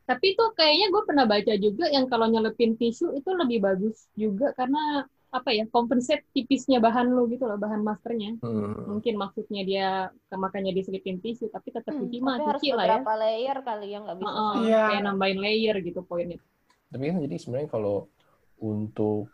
Tapi 0.09 0.33
tuh 0.33 0.49
kayaknya 0.57 0.89
gue 0.89 1.03
pernah 1.05 1.25
baca 1.29 1.53
juga 1.53 1.85
yang 1.87 2.09
kalau 2.09 2.25
nyelepin 2.25 2.73
tisu 2.73 3.13
itu 3.13 3.29
lebih 3.29 3.61
bagus 3.61 4.09
juga 4.17 4.49
karena 4.57 5.05
apa 5.29 5.53
ya 5.53 5.69
kompensate 5.69 6.25
tipisnya 6.33 6.81
bahan 6.81 7.13
lo 7.13 7.29
gitu 7.29 7.45
loh 7.45 7.61
bahan 7.61 7.85
maskernya. 7.85 8.41
Hmm. 8.41 8.89
Mungkin 8.89 9.13
maksudnya 9.13 9.61
dia 9.61 9.87
makanya 10.33 10.73
diselipin 10.73 11.21
tisu 11.21 11.53
tapi 11.53 11.69
tetap 11.69 11.93
Hmm, 11.93 12.09
cuci 12.09 12.17
mah 12.17 12.41
cuci 12.41 12.73
lah 12.73 12.85
ya. 12.89 12.97
beberapa 12.97 13.13
layer 13.21 13.57
kali 13.61 13.87
ya, 13.93 13.97
nggak 14.01 14.17
bisa. 14.17 14.25
Heeh, 14.33 14.53
Iya. 14.65 14.81
Kayak 14.89 15.03
nambahin 15.05 15.39
layer 15.39 15.75
gitu 15.79 16.01
poinnya. 16.01 16.41
tapi 16.89 17.05
kan 17.05 17.21
jadi 17.21 17.35
sebenarnya 17.37 17.69
kalau 17.69 18.09
untuk 18.57 19.29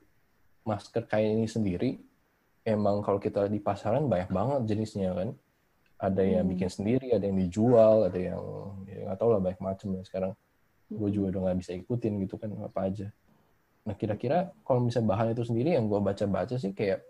masker 0.68 1.08
kain 1.08 1.40
ini 1.40 1.48
sendiri 1.48 1.96
emang 2.68 3.00
kalau 3.00 3.16
kita 3.16 3.48
di 3.48 3.64
pasaran 3.64 4.12
banyak 4.12 4.28
banget 4.28 4.76
jenisnya 4.76 5.16
kan 5.16 5.30
ada 5.96 6.20
yang 6.20 6.44
Hmm. 6.44 6.52
bikin 6.52 6.68
sendiri 6.68 7.16
ada 7.16 7.24
yang 7.24 7.40
dijual 7.40 8.12
ada 8.12 8.20
yang 8.20 8.44
ya 8.84 9.08
nggak 9.08 9.16
tahu 9.16 9.30
lah 9.32 9.40
banyak 9.40 9.62
macam 9.64 9.88
ya 9.96 10.04
sekarang 10.04 10.36
gue 10.96 11.10
juga 11.12 11.36
udah 11.36 11.42
nggak 11.52 11.58
bisa 11.60 11.72
ikutin 11.76 12.14
gitu 12.24 12.36
kan 12.40 12.50
apa 12.64 12.80
aja 12.88 13.08
nah 13.86 13.94
kira-kira 13.94 14.50
kalau 14.66 14.82
misalnya 14.82 15.14
bahan 15.14 15.28
itu 15.38 15.44
sendiri 15.46 15.78
yang 15.78 15.86
gue 15.86 16.00
baca-baca 16.02 16.56
sih 16.58 16.74
kayak 16.74 17.06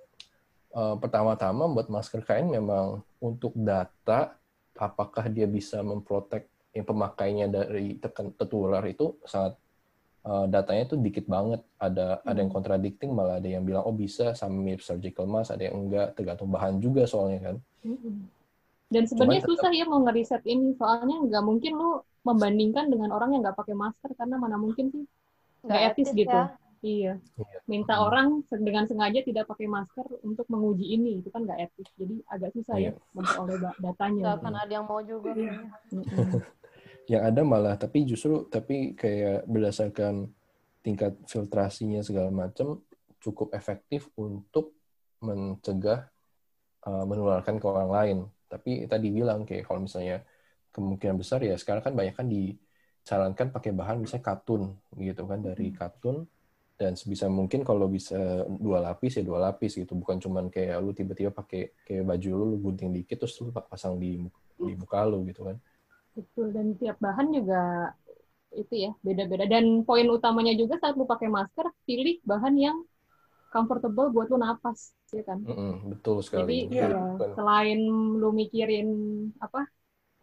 eh, 0.75 0.95
pertama-tama 0.99 1.71
buat 1.71 1.87
masker 1.87 2.25
kain 2.25 2.49
memang 2.49 2.99
untuk 3.21 3.55
data 3.55 4.35
apakah 4.75 5.31
dia 5.31 5.47
bisa 5.47 5.79
memprotek 5.79 6.51
yang 6.75 6.83
pemakainya 6.83 7.47
dari 7.47 7.95
tertular 8.35 8.83
itu 8.83 9.15
sangat 9.23 9.55
uh, 10.27 10.45
datanya 10.51 10.83
tuh 10.91 10.99
dikit 10.99 11.23
banget. 11.29 11.63
Ada 11.79 12.19
ada 12.27 12.37
yang 12.43 12.51
Hmm. 12.51 12.57
contradicting 12.59 13.11
malah 13.15 13.39
ada 13.39 13.47
yang 13.47 13.63
bilang 13.63 13.87
oh 13.87 13.95
bisa 13.95 14.35
sama 14.35 14.59
mirip 14.59 14.83
surgical 14.83 15.23
mask, 15.23 15.55
ada 15.55 15.71
yang 15.71 15.87
enggak, 15.87 16.11
tergantung 16.19 16.51
bahan 16.51 16.83
juga 16.83 17.07
soalnya 17.07 17.39
kan. 17.51 17.55
Mm-mm. 17.87 18.27
Dan 18.85 19.03
sebenarnya 19.09 19.41
tetap- 19.43 19.51
susah 19.57 19.71
ya 19.73 19.85
mau 19.85 19.99
ngeriset 20.01 20.43
ini, 20.45 20.77
soalnya 20.77 21.17
nggak 21.25 21.43
mungkin 21.43 21.73
lu 21.73 21.89
membandingkan 22.21 22.89
dengan 22.89 23.13
orang 23.13 23.33
yang 23.33 23.41
nggak 23.45 23.57
pakai 23.57 23.73
masker 23.73 24.13
karena 24.13 24.35
mana 24.37 24.57
mungkin 24.57 24.89
sih 24.89 25.03
nggak 25.65 25.81
etis, 25.93 26.09
gitu. 26.13 26.29
ya. 26.29 26.53
Iya. 26.85 27.17
Iya. 27.17 27.57
Minta 27.65 27.97
Hmm. 27.97 28.05
orang 28.05 28.27
dengan 28.61 28.85
sengaja 28.85 29.25
tidak 29.25 29.49
pakai 29.49 29.65
masker 29.65 30.05
untuk 30.21 30.45
menguji 30.45 30.93
ini, 30.93 31.17
itu 31.17 31.33
kan 31.33 31.41
nggak 31.41 31.65
etis. 31.65 31.89
Jadi 31.97 32.21
agak 32.29 32.53
susah 32.53 32.77
Iya. 32.77 32.93
ya 32.93 33.01
memperoleh 33.11 33.57
da- 33.57 33.77
datanya. 33.81 34.21
Nggak 34.21 34.37
akan 34.37 34.53
ada 34.53 34.71
yang 34.71 34.85
mau 34.85 35.01
juga. 35.01 35.29
Iya. 35.33 35.53
Yang 37.05 37.21
ada 37.21 37.41
malah 37.45 37.75
tapi 37.77 38.01
justru 38.01 38.49
tapi 38.49 38.97
kayak 38.97 39.45
berdasarkan 39.45 40.25
tingkat 40.81 41.13
filtrasinya 41.25 42.01
segala 42.01 42.33
macam 42.33 42.81
cukup 43.21 43.53
efektif 43.53 44.09
untuk 44.15 44.73
mencegah 45.21 46.09
uh, 46.81 47.05
menularkan 47.05 47.57
ke 47.57 47.65
orang 47.65 47.89
lain. 47.89 48.17
Tapi 48.45 48.85
tadi 48.85 49.07
bilang 49.09 49.43
kayak 49.47 49.65
kalau 49.67 49.85
misalnya 49.85 50.21
kemungkinan 50.75 51.15
besar 51.17 51.39
ya 51.41 51.55
sekarang 51.55 51.83
kan 51.85 51.93
banyak 51.95 52.15
kan 52.15 52.27
disarankan 52.27 53.47
pakai 53.55 53.71
bahan 53.71 53.97
misalnya 54.03 54.25
katun 54.25 54.75
gitu 54.97 55.23
kan 55.25 55.39
dari 55.41 55.71
katun. 55.73 56.27
Dan 56.75 56.99
sebisa 56.99 57.31
mungkin 57.31 57.63
kalau 57.63 57.87
bisa 57.87 58.43
dua 58.59 58.83
lapis 58.83 59.15
ya 59.15 59.23
dua 59.23 59.39
lapis 59.47 59.79
gitu. 59.79 59.95
Bukan 59.95 60.19
cuman 60.19 60.51
kayak 60.51 60.75
lu 60.83 60.91
tiba-tiba 60.91 61.31
pakai 61.31 61.71
kayak 61.87 62.03
baju 62.03 62.29
lu 62.35 62.45
lu 62.51 62.57
gunting 62.59 62.91
dikit 62.91 63.23
terus 63.23 63.39
lu 63.39 63.55
pasang 63.55 63.95
di 63.95 64.19
di 64.59 64.73
muka 64.75 65.07
lu 65.07 65.23
gitu 65.23 65.47
kan. 65.47 65.55
Betul, 66.15 66.55
dan 66.55 66.75
tiap 66.79 66.95
bahan 67.03 67.27
juga 67.31 67.91
itu 68.55 68.87
ya 68.87 68.91
beda-beda. 69.03 69.47
Dan 69.47 69.83
poin 69.83 70.07
utamanya 70.07 70.55
juga 70.55 70.79
saat 70.79 70.95
lu 70.95 71.03
pakai 71.03 71.27
masker, 71.27 71.67
pilih 71.83 72.23
bahan 72.23 72.55
yang 72.55 72.77
comfortable 73.55 74.07
buat 74.11 74.27
lu 74.27 74.37
napas, 74.37 74.91
ya 75.15 75.23
kan? 75.23 75.39
Mm-mm, 75.39 75.95
betul 75.95 76.19
Jadi 76.19 76.27
sekali. 76.27 76.55
Iya. 76.75 76.85
ya, 76.91 76.99
Bukan- 77.15 77.33
selain 77.39 77.79
lu 78.21 78.29
mikirin 78.35 78.87
apa 79.39 79.61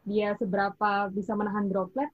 dia 0.05 0.29
seberapa 0.37 1.09
bisa 1.17 1.33
menahan 1.39 1.67
droplet, 1.73 2.11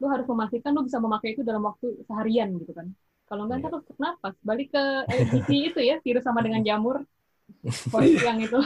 lu 0.00 0.06
harus 0.12 0.26
memastikan 0.30 0.70
lu 0.76 0.82
bisa 0.86 0.98
memakai 1.02 1.34
itu 1.34 1.42
dalam 1.42 1.62
waktu 1.66 1.86
seharian 2.06 2.54
gitu 2.62 2.72
kan. 2.78 2.86
Kalau 3.26 3.42
enggak 3.50 3.58
ntar 3.66 3.70
lu 3.74 3.80
napas. 3.98 4.34
Balik 4.46 4.68
ke 4.74 4.84
edisi 5.18 5.56
itu 5.74 5.80
ya, 5.82 5.96
virus 6.04 6.22
sama 6.22 6.40
dengan 6.46 6.62
jamur. 6.62 7.02
Yang 8.26 8.38
itu 8.46 8.58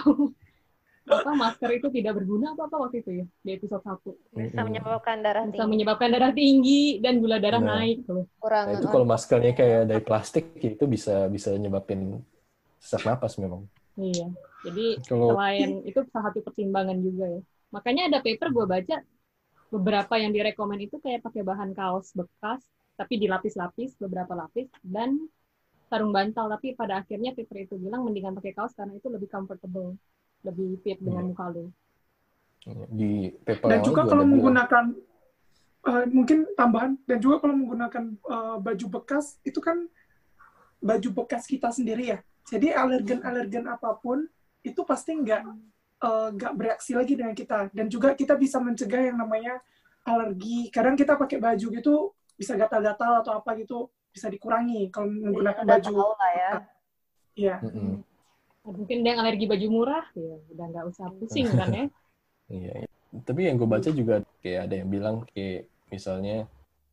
apa 1.05 1.31
masker 1.37 1.71
itu 1.77 1.89
tidak 1.93 2.17
berguna 2.17 2.57
apa 2.57 2.65
apa 2.65 2.77
waktu 2.81 3.05
itu 3.05 3.11
ya 3.21 3.27
di 3.45 3.51
episode 3.53 3.85
1 3.85 4.17
Bisa 4.33 4.61
menyebabkan 4.65 5.17
darah 5.21 5.45
bisa 5.45 5.53
tinggi. 5.61 5.69
menyebabkan 5.69 6.09
darah 6.09 6.33
tinggi 6.33 6.81
dan 7.05 7.21
gula 7.21 7.37
darah 7.37 7.61
Nah. 7.61 7.77
naik 7.85 8.09
tuh. 8.09 8.25
Kurang 8.41 8.65
Nah, 8.73 8.75
itu 8.81 8.87
kalau 8.89 9.05
maskernya 9.05 9.53
kayak 9.53 9.81
dari 9.85 10.03
plastik 10.03 10.45
itu 10.57 10.85
bisa 10.89 11.29
bisa 11.29 11.53
nyebabin 11.53 12.25
sesak 12.81 13.05
napas 13.05 13.37
memang. 13.37 13.69
Iya. 13.95 14.33
Jadi 14.65 14.87
Kalau 15.05 15.37
selain 15.37 15.85
itu 15.85 16.01
salah 16.09 16.33
satu 16.33 16.41
pertimbangan 16.41 16.97
juga 16.99 17.25
ya. 17.29 17.41
Makanya 17.69 18.03
ada 18.09 18.19
paper 18.25 18.49
gue 18.49 18.65
baca 18.65 18.97
beberapa 19.69 20.15
yang 20.17 20.33
direkomend 20.33 20.81
itu 20.83 20.97
kayak 21.03 21.21
pakai 21.21 21.43
bahan 21.43 21.75
kaos 21.75 22.15
bekas 22.15 22.63
tapi 22.95 23.19
dilapis-lapis 23.19 23.99
beberapa 23.99 24.33
lapis 24.33 24.71
dan 24.87 25.19
sarung 25.91 26.15
bantal 26.15 26.47
tapi 26.49 26.73
pada 26.73 27.03
akhirnya 27.03 27.35
paper 27.35 27.67
itu 27.67 27.75
bilang 27.77 28.07
mendingan 28.07 28.33
pakai 28.39 28.55
kaos 28.55 28.73
karena 28.73 28.95
itu 28.95 29.11
lebih 29.11 29.27
comfortable, 29.27 29.99
lebih 30.45 30.79
fit 30.81 31.01
dengan 31.01 31.25
Iya. 31.25 31.31
muka 31.33 31.47
lu. 31.51 31.65
di 32.89 33.29
paper 33.45 33.69
Dan 33.69 33.81
juga 33.85 34.09
kalau 34.09 34.25
menggunakan 34.25 34.85
eh, 35.85 36.05
mungkin 36.09 36.49
tambahan 36.57 36.97
dan 37.05 37.19
juga 37.21 37.37
kalau 37.37 37.53
menggunakan 37.55 38.05
eh, 38.17 38.57
baju 38.57 38.87
bekas 38.89 39.37
itu 39.43 39.61
kan 39.61 39.85
baju 40.81 41.09
bekas 41.15 41.45
kita 41.45 41.69
sendiri 41.69 42.17
ya. 42.17 42.19
Jadi 42.49 42.73
alergen-alergen 42.73 43.69
apa 43.69 43.97
pun 43.97 44.25
itu 44.61 44.81
pasti 44.81 45.13
nggak 45.13 45.43
eh, 46.01 46.29
nggak 46.33 46.53
bereaksi 46.57 46.97
lagi 46.97 47.13
dengan 47.13 47.37
kita 47.37 47.69
dan 47.69 47.87
juga 47.89 48.17
kita 48.17 48.33
bisa 48.33 48.57
mencegah 48.57 49.13
yang 49.13 49.21
namanya 49.21 49.61
alergi. 50.05 50.73
Kadang 50.73 50.97
kita 50.97 51.17
pakai 51.17 51.37
baju 51.37 51.67
gitu 51.69 51.95
bisa 52.33 52.57
gatal-gatal 52.57 53.21
atau 53.21 53.45
apa 53.45 53.53
gitu 53.57 53.93
bisa 54.09 54.33
dikurangi 54.33 54.89
kalau 54.89 55.13
menggunakan 55.13 55.69
udah 55.69 55.77
baju. 55.77 55.93
tahu 55.93 56.13
lah 56.17 56.33
ya. 56.33 56.51
Iya. 57.35 57.57
"Mm-mm, 57.61 57.93
Mungkin 58.65 59.05
yang 59.05 59.21
alergi 59.21 59.45
baju 59.45 59.67
murah, 59.69 60.05
ya 60.17 60.35
udah 60.57 60.67
nggak 60.73 60.85
usah 60.89 61.07
pusing 61.21 61.49
kan 61.53 61.69
ya. 61.69 61.85
iya, 62.57 62.73
iya. 62.85 62.89
Tapi 63.15 63.41
yang 63.47 63.61
gue 63.61 63.69
baca 63.69 63.91
juga 63.93 64.25
kayak 64.41 64.61
ada 64.67 64.75
yang 64.81 64.89
bilang 64.91 65.17
kayak 65.31 65.71
misalnya 65.93 66.49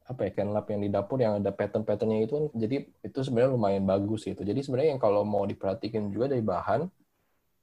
apa 0.06 0.28
ya 0.28 0.44
lap 0.44 0.68
yang 0.68 0.82
di 0.84 0.90
dapur 0.92 1.18
yang 1.24 1.40
ada 1.40 1.56
pattern-patternnya 1.56 2.28
itu 2.28 2.34
kan 2.36 2.46
jadi 2.52 2.84
itu 2.84 3.20
sebenarnya 3.24 3.56
lumayan 3.56 3.84
bagus 3.88 4.28
gitu. 4.28 4.44
Jadi 4.44 4.60
sebenarnya 4.60 5.00
yang 5.00 5.02
kalau 5.02 5.24
mau 5.24 5.48
diperhatikan 5.48 6.12
juga 6.12 6.36
dari 6.36 6.44
bahan 6.44 6.92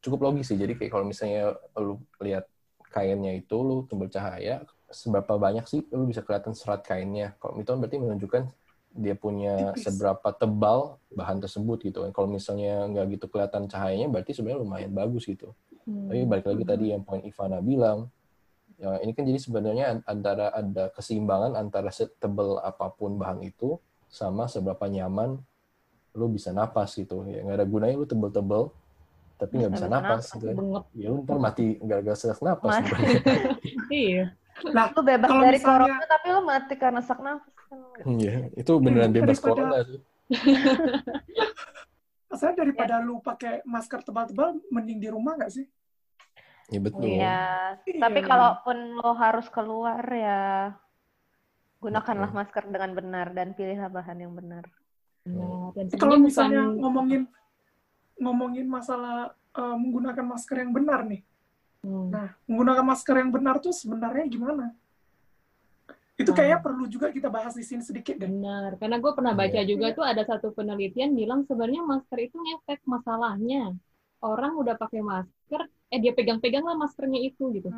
cukup 0.00 0.32
logis 0.32 0.48
sih. 0.48 0.58
Jadi 0.58 0.74
kayak 0.80 0.90
kalau 0.90 1.04
misalnya 1.04 1.54
lu 1.76 2.00
lihat 2.24 2.48
kainnya 2.88 3.36
itu 3.36 3.56
lu 3.60 3.84
tembel 3.84 4.08
cahaya 4.08 4.64
seberapa 4.88 5.36
banyak 5.36 5.68
sih 5.68 5.84
lu 5.92 6.08
bisa 6.08 6.24
kelihatan 6.24 6.56
serat 6.56 6.80
kainnya. 6.82 7.36
Kalau 7.36 7.60
itu 7.60 7.68
berarti 7.68 7.96
menunjukkan 8.00 8.42
dia 8.98 9.14
punya 9.14 9.72
Tipis. 9.72 9.86
seberapa 9.86 10.28
tebal 10.34 10.98
bahan 11.14 11.38
tersebut 11.38 11.78
gitu 11.80 12.02
kan. 12.02 12.10
Kalau 12.10 12.26
misalnya 12.26 12.82
nggak 12.84 13.06
gitu 13.14 13.26
kelihatan 13.30 13.70
cahayanya 13.70 14.10
berarti 14.10 14.34
sebenarnya 14.34 14.60
lumayan 14.60 14.90
bagus 14.90 15.22
gitu. 15.24 15.54
Hmm. 15.86 16.10
Tapi 16.10 16.26
balik 16.26 16.46
lagi 16.46 16.64
tadi 16.66 16.84
yang 16.90 17.06
poin 17.06 17.22
Ivana 17.22 17.62
bilang, 17.62 18.10
ya 18.76 18.98
ini 19.00 19.14
kan 19.14 19.22
jadi 19.22 19.38
sebenarnya 19.38 19.84
antara 20.04 20.50
ada 20.50 20.90
keseimbangan 20.90 21.54
antara 21.54 21.88
setebal 21.88 22.58
apa 22.58 22.90
pun 22.90 23.14
bahan 23.16 23.40
itu 23.40 23.78
sama 24.10 24.50
seberapa 24.50 24.84
nyaman 24.84 25.38
lu 26.12 26.26
bisa 26.26 26.50
napas 26.50 26.92
gitu. 26.92 27.22
Ya 27.24 27.40
nggak 27.40 27.56
ada 27.62 27.66
gunanya 27.66 27.94
lu 27.94 28.04
tebel-tebel 28.04 28.74
tapi 29.38 29.52
nggak 29.54 29.70
Nggak 29.70 29.78
bisa 29.78 29.86
napas 29.86 30.22
napas, 30.26 30.34
gitu. 30.34 30.46
Bengep. 30.50 30.84
Ya 30.92 31.06
lu 31.08 31.18
ntar 31.22 31.38
mati 31.38 31.66
gara-gara 31.78 32.16
sesak 32.18 32.42
napas. 32.42 32.74
Iya. 33.88 34.34
Nah, 34.74 34.90
Lu 34.90 35.00
bebas 35.00 35.30
Kalau 35.30 35.42
dari 35.46 35.56
misalnya- 35.56 35.86
corona 35.86 36.06
tapi 36.10 36.26
lu 36.28 36.42
mati 36.42 36.74
karena 36.74 37.00
sak 37.00 37.22
nafas. 37.22 37.54
Iya, 38.04 38.48
itu 38.56 38.72
beneran 38.80 39.12
bebas 39.12 39.38
daripada- 39.38 39.52
corona 39.52 39.78
sih. 39.84 40.00
saya 42.38 42.54
daripada 42.54 43.02
lu 43.02 43.18
pakai 43.18 43.66
masker 43.66 44.06
tebal-tebal 44.06 44.62
mending 44.70 45.02
di 45.02 45.08
rumah 45.10 45.34
nggak 45.34 45.52
sih? 45.52 45.66
Ya 46.68 46.78
betul. 46.78 47.08
Iya. 47.08 47.40
Iya. 47.88 47.98
Tapi 47.98 48.20
kalaupun 48.22 48.76
lo 49.00 49.12
harus 49.16 49.48
keluar 49.50 50.04
ya 50.06 50.72
gunakanlah 51.78 52.30
Betul. 52.30 52.38
masker 52.42 52.64
dengan 52.68 52.90
benar 52.94 53.26
dan 53.34 53.54
pilihlah 53.54 53.90
bahan 53.90 54.18
yang 54.18 54.34
benar. 54.34 54.64
Nah, 55.26 55.70
dan 55.74 55.86
kalau 55.94 56.16
misalnya 56.18 56.66
bukan- 56.66 56.78
ngomongin 56.82 57.22
ngomongin 58.18 58.66
masalah 58.66 59.34
eh, 59.58 59.76
menggunakan 59.78 60.26
masker 60.26 60.56
yang 60.62 60.72
benar 60.74 61.06
nih. 61.06 61.22
Hmm. 61.82 62.10
Nah, 62.10 62.28
menggunakan 62.50 62.84
masker 62.84 63.14
yang 63.18 63.30
benar 63.30 63.62
tuh 63.62 63.74
sebenarnya 63.74 64.26
gimana? 64.26 64.74
Itu 66.18 66.34
Hmm. 66.34 66.38
kayaknya 66.42 66.58
perlu 66.58 66.84
juga 66.90 67.14
kita 67.14 67.30
bahas 67.30 67.54
di 67.54 67.62
sini 67.62 67.78
sedikit 67.86 68.18
deh. 68.18 68.26
Benar, 68.26 68.74
karena 68.82 68.98
gue 68.98 69.12
pernah 69.14 69.32
baca 69.38 69.54
Iya. 69.54 69.70
juga 69.70 69.86
tuh 69.94 70.02
ada 70.02 70.26
satu 70.26 70.50
penelitian 70.50 71.14
bilang 71.14 71.46
sebenarnya 71.46 71.86
masker 71.86 72.18
itu 72.26 72.34
ngefek 72.34 72.82
masalahnya. 72.84 73.78
Orang 74.18 74.58
udah 74.58 74.74
pakai 74.74 74.98
masker, 74.98 75.70
eh 75.94 75.98
dia 76.02 76.10
pegang-pegang 76.10 76.66
lah 76.66 76.74
maskernya 76.74 77.22
itu 77.22 77.54
gitu. 77.54 77.70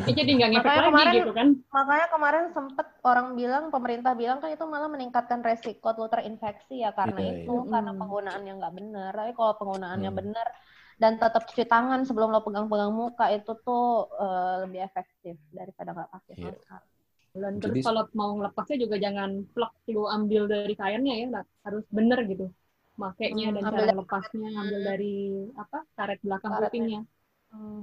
Jadi 0.00 0.10
jadi 0.16 0.30
nggak 0.32 0.50
ngefek 0.56 0.64
Makanya 0.64 0.80
lagi 0.80 0.88
kemarin- 0.96 1.20
gitu 1.20 1.32
kan. 1.36 1.48
Makanya 1.68 2.06
kemarin 2.08 2.44
sempet 2.56 2.86
orang 3.04 3.26
bilang, 3.36 3.64
pemerintah 3.68 4.12
bilang 4.16 4.38
kan 4.40 4.48
itu 4.48 4.64
malah 4.64 4.88
meningkatkan 4.88 5.44
resiko 5.44 5.92
lo 5.92 6.08
terinfeksi 6.08 6.80
ya 6.80 6.96
karena 6.96 7.20
Iya, 7.20 7.32
itu, 7.44 7.52
iya. 7.52 7.68
karena 7.68 7.92
Mm. 7.92 8.00
penggunaannya 8.00 8.52
nggak 8.64 8.74
benar. 8.80 9.10
Tapi 9.12 9.32
kalau 9.36 9.52
penggunaannya 9.60 10.08
Hmm. 10.08 10.20
benar 10.24 10.46
dan 10.96 11.12
tetap 11.20 11.42
cuci 11.44 11.68
tangan 11.68 12.00
sebelum 12.08 12.32
lo 12.32 12.40
pegang-pegang 12.40 12.94
muka 12.96 13.28
itu 13.28 13.52
tuh 13.60 14.08
eh, 14.08 14.54
lebih 14.64 14.80
efektif 14.80 15.36
daripada 15.52 15.92
nggak 15.92 16.10
pakai 16.16 16.34
Iya. 16.40 16.48
masker. 16.48 16.80
Dan 17.34 17.58
Jadi- 17.58 17.82
terus 17.82 17.84
kalau 17.84 18.06
mau 18.14 18.30
ngelepasnya 18.38 18.76
juga 18.78 18.96
jangan 18.96 19.42
plak 19.50 19.74
lu 19.90 20.06
ambil 20.06 20.46
dari 20.46 20.74
kainnya 20.78 21.14
ya, 21.18 21.26
harus 21.66 21.82
bener 21.90 22.22
gitu. 22.30 22.46
Makainya 22.94 23.50
Hmm, 23.50 23.54
dan 23.58 23.62
ambil 23.66 23.74
cara 23.74 23.86
dari 23.90 23.98
lepasnya 23.98 24.48
ngambil 24.54 24.80
dari 24.86 25.14
apa 25.58 25.78
karet 25.98 26.20
belakang 26.22 26.50
Karetnya. 26.54 26.70
kupingnya. 26.70 27.00
Hmm. 27.50 27.80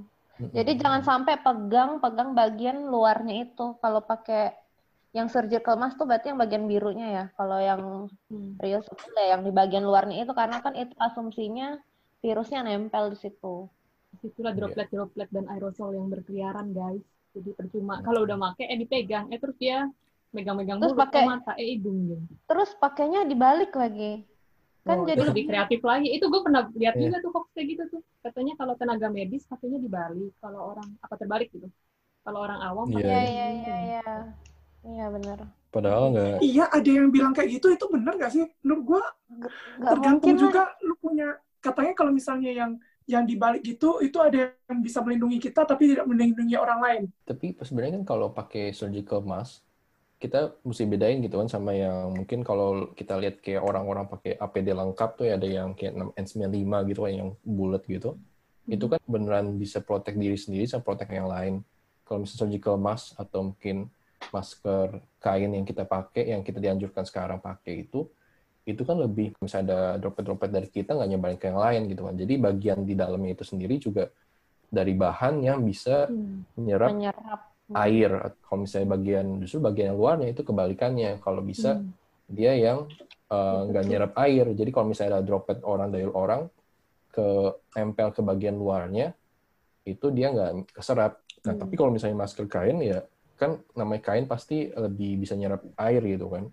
Jadi 0.56 0.72
jangan 0.80 1.02
sampai 1.04 1.34
pegang-pegang 1.38 2.32
bagian 2.32 2.88
luarnya 2.88 3.44
itu. 3.44 3.76
Kalau 3.76 4.00
pakai 4.00 4.56
yang 5.12 5.28
surgical 5.28 5.76
mask 5.76 6.00
tuh 6.00 6.08
berarti 6.08 6.32
yang 6.32 6.40
bagian 6.40 6.64
birunya 6.64 7.08
ya. 7.12 7.24
Kalau 7.36 7.60
yang 7.60 8.08
Hmm. 8.32 8.56
real 8.56 8.80
itu 8.80 9.04
ya 9.12 9.36
yang 9.36 9.44
di 9.44 9.52
bagian 9.52 9.84
luarnya 9.84 10.24
itu 10.24 10.32
karena 10.32 10.64
kan 10.64 10.72
itu 10.72 10.96
asumsinya 10.96 11.76
virusnya 12.18 12.64
nempel 12.64 13.12
di 13.12 13.20
situ. 13.20 13.68
Itulah 14.24 14.56
Iya. 14.56 14.64
droplet-droplet 14.64 15.28
dan 15.28 15.44
aerosol 15.46 15.92
yang 15.92 16.08
berkeliaran 16.08 16.72
guys. 16.72 17.04
Jadi 17.32 17.50
percuma. 17.56 17.98
Hmm. 17.98 18.04
Kalau 18.04 18.20
udah 18.24 18.36
make 18.36 18.64
eh 18.64 18.78
dipegang, 18.78 19.32
eh 19.32 19.38
terus 19.40 19.56
dia 19.56 19.88
megang-megang 20.32 20.80
Terus 20.80 20.92
mulut, 20.96 21.02
pakai- 21.08 21.24
eh, 21.24 21.28
mata, 21.28 21.52
eh 21.56 21.66
hidung 21.76 21.98
gitu. 22.08 22.24
Terus 22.48 22.70
pakainya 22.76 23.20
dibalik 23.24 23.72
lagi. 23.72 24.24
Kan 24.82 24.98
Oh, 24.98 25.06
jadi 25.06 25.22
itu 25.22 25.28
lebih 25.30 25.44
kreatif 25.46 25.80
lagi. 25.86 26.08
Itu 26.10 26.26
gue 26.26 26.40
pernah 26.42 26.66
lihat 26.74 26.94
Iya. 26.98 27.02
juga 27.08 27.16
tuh 27.22 27.30
hoax 27.36 27.46
kayak 27.54 27.66
gitu 27.70 27.82
tuh. 27.92 28.00
Katanya 28.20 28.52
kalau 28.58 28.74
tenaga 28.74 29.08
medis 29.08 29.42
pakainya 29.46 29.78
dibalik. 29.78 30.32
Kalau 30.42 30.74
orang 30.74 30.88
apa 30.98 31.14
terbalik 31.16 31.48
gitu. 31.54 31.68
Kalau 32.22 32.38
orang 32.42 32.60
awam 32.60 32.86
Iya, 32.90 32.98
Iya 32.98 33.20
iya 33.22 33.46
iya 33.48 33.76
iya. 33.86 34.12
Iya 34.82 35.06
benar. 35.14 35.38
Padahal 35.72 36.12
nggak 36.12 36.42
Iya, 36.42 36.64
ada 36.68 36.90
yang 36.90 37.08
bilang 37.14 37.32
kayak 37.32 37.48
gitu, 37.62 37.70
itu 37.70 37.86
benar 37.88 38.12
nggak 38.18 38.32
sih? 38.34 38.44
Menurut 38.66 38.82
gua 38.84 39.02
Nggak 39.32 39.90
tergantung 39.96 40.34
lah. 40.36 40.40
juga 40.42 40.62
lu 40.82 40.94
punya 40.98 41.28
katanya 41.62 41.92
kalau 41.94 42.10
misalnya 42.12 42.50
yang 42.50 42.72
yang 43.12 43.28
dibalik 43.28 43.60
gitu 43.60 44.00
itu 44.00 44.16
ada 44.16 44.56
yang 44.56 44.80
bisa 44.80 45.04
melindungi 45.04 45.38
kita 45.38 45.68
tapi 45.68 45.92
tidak 45.92 46.08
melindungi 46.08 46.56
orang 46.56 46.80
lain. 46.80 47.02
Tapi 47.28 47.60
sebenarnya 47.60 48.00
kan 48.00 48.04
kalau 48.08 48.32
pakai 48.32 48.72
surgical 48.72 49.20
mask, 49.20 49.60
kita 50.22 50.54
mesti 50.62 50.86
bedain 50.86 51.18
gitu 51.18 51.36
kan 51.36 51.50
sama 51.50 51.74
yang 51.74 52.14
mungkin 52.14 52.46
kalau 52.46 52.94
kita 52.94 53.18
lihat 53.18 53.42
kayak 53.42 53.60
orang-orang 53.60 54.06
pakai 54.06 54.38
APD 54.38 54.70
lengkap 54.70 55.10
tuh 55.18 55.26
ya 55.26 55.34
ada 55.34 55.48
yang 55.50 55.74
kayak 55.74 55.98
N95 56.14 56.72
gitu 56.94 57.00
kan 57.02 57.12
yang 57.12 57.30
bulat 57.42 57.82
gitu. 57.90 58.14
Itu 58.70 58.86
kan 58.86 59.02
beneran 59.04 59.58
bisa 59.58 59.82
protect 59.82 60.14
diri 60.14 60.38
sendiri 60.38 60.64
sama 60.70 60.86
protect 60.86 61.10
yang 61.10 61.26
lain. 61.26 61.66
Kalau 62.06 62.22
misalnya 62.22 62.38
surgical 62.46 62.78
mask 62.78 63.18
atau 63.18 63.50
mungkin 63.50 63.90
masker 64.30 65.02
kain 65.18 65.50
yang 65.50 65.66
kita 65.66 65.82
pakai, 65.82 66.30
yang 66.30 66.46
kita 66.46 66.62
dianjurkan 66.62 67.02
sekarang 67.02 67.42
pakai 67.42 67.82
itu, 67.82 68.06
itu 68.62 68.82
kan 68.86 68.94
lebih 68.94 69.34
misalnya 69.42 69.66
ada 69.66 69.80
droplet-droplet 69.98 70.50
dari 70.54 70.68
kita 70.70 70.94
nggak 70.94 71.08
nyebarin 71.10 71.38
ke 71.38 71.46
yang 71.50 71.58
lain 71.58 71.82
gitu 71.90 72.02
kan. 72.06 72.14
Jadi 72.14 72.34
bagian 72.38 72.78
di 72.86 72.94
dalamnya 72.94 73.34
itu 73.34 73.44
sendiri 73.44 73.74
juga 73.82 74.06
dari 74.70 74.94
bahan 74.94 75.42
yang 75.42 75.60
bisa 75.66 76.06
Hmm. 76.06 76.46
menyerap 76.56 76.90
Menyerap. 76.94 77.40
air. 77.74 78.10
Kalau 78.40 78.58
misalnya 78.62 78.88
bagian 78.94 79.26
justru 79.42 79.58
bagian 79.58 79.92
yang 79.92 79.98
luarnya 79.98 80.28
itu 80.30 80.42
kebalikannya. 80.46 81.18
Kalau 81.18 81.42
bisa 81.42 81.82
Hmm. 81.82 81.90
dia 82.30 82.54
yang 82.54 82.86
uh, 83.28 83.66
nggak 83.66 83.84
nyerap 83.90 84.12
air. 84.22 84.46
Jadi 84.54 84.70
kalau 84.70 84.86
misalnya 84.88 85.18
ada 85.18 85.26
droplet 85.26 85.58
orang 85.66 85.88
dari 85.90 86.06
orang 86.06 86.46
ke 87.12 87.26
empel 87.76 88.08
ke 88.14 88.22
bagian 88.24 88.56
luarnya, 88.56 89.12
itu 89.84 90.06
dia 90.14 90.30
nggak 90.32 90.72
keserap. 90.72 91.18
Nah, 91.42 91.52
Hmm. 91.52 91.60
tapi 91.60 91.74
kalau 91.74 91.90
misalnya 91.90 92.16
masker 92.16 92.46
kain 92.46 92.78
ya 92.78 93.02
kan 93.36 93.58
namanya 93.74 94.14
kain 94.14 94.30
pasti 94.30 94.70
lebih 94.70 95.18
bisa 95.18 95.34
nyerap 95.34 95.66
air 95.76 95.98
gitu 96.06 96.30
kan. 96.30 96.46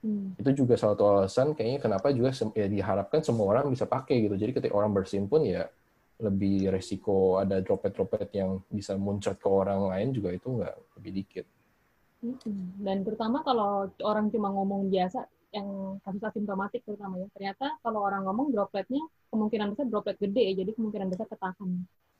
Hmm. 0.00 0.32
Itu 0.40 0.64
juga 0.64 0.80
salah 0.80 0.96
satu 0.96 1.04
alasan 1.04 1.48
kayaknya 1.52 1.80
kenapa 1.84 2.08
juga 2.16 2.32
ya 2.56 2.66
diharapkan 2.66 3.20
semua 3.20 3.52
orang 3.52 3.68
bisa 3.68 3.84
pakai 3.84 4.24
gitu. 4.24 4.36
Jadi 4.36 4.52
ketika 4.56 4.74
orang 4.76 4.96
bersin 4.96 5.28
pun 5.28 5.44
ya 5.44 5.68
lebih 6.20 6.68
resiko 6.68 7.40
ada 7.40 7.64
droplet-droplet 7.64 8.28
yang 8.36 8.60
bisa 8.68 8.96
muncrat 8.96 9.40
ke 9.40 9.48
orang 9.48 9.88
lain 9.88 10.12
juga 10.12 10.32
itu 10.32 10.48
nggak 10.52 10.74
lebih 11.00 11.12
dikit. 11.24 11.46
Mm-mm. 12.20 12.84
Dan 12.84 13.00
terutama 13.00 13.40
kalau 13.40 13.88
orang 14.04 14.28
cuma 14.28 14.52
ngomong 14.52 14.92
biasa, 14.92 15.24
yang 15.50 15.98
kasus 16.04 16.22
asimptomatik 16.22 16.84
terutama 16.86 17.18
ya, 17.18 17.26
ternyata 17.34 17.66
kalau 17.82 18.06
orang 18.06 18.22
ngomong 18.22 18.54
dropletnya 18.54 19.02
kemungkinan 19.32 19.74
besar 19.74 19.88
droplet 19.88 20.16
gede 20.20 20.42
ya, 20.46 20.52
jadi 20.62 20.70
kemungkinan 20.76 21.08
besar 21.10 21.26
ketahan. 21.26 21.70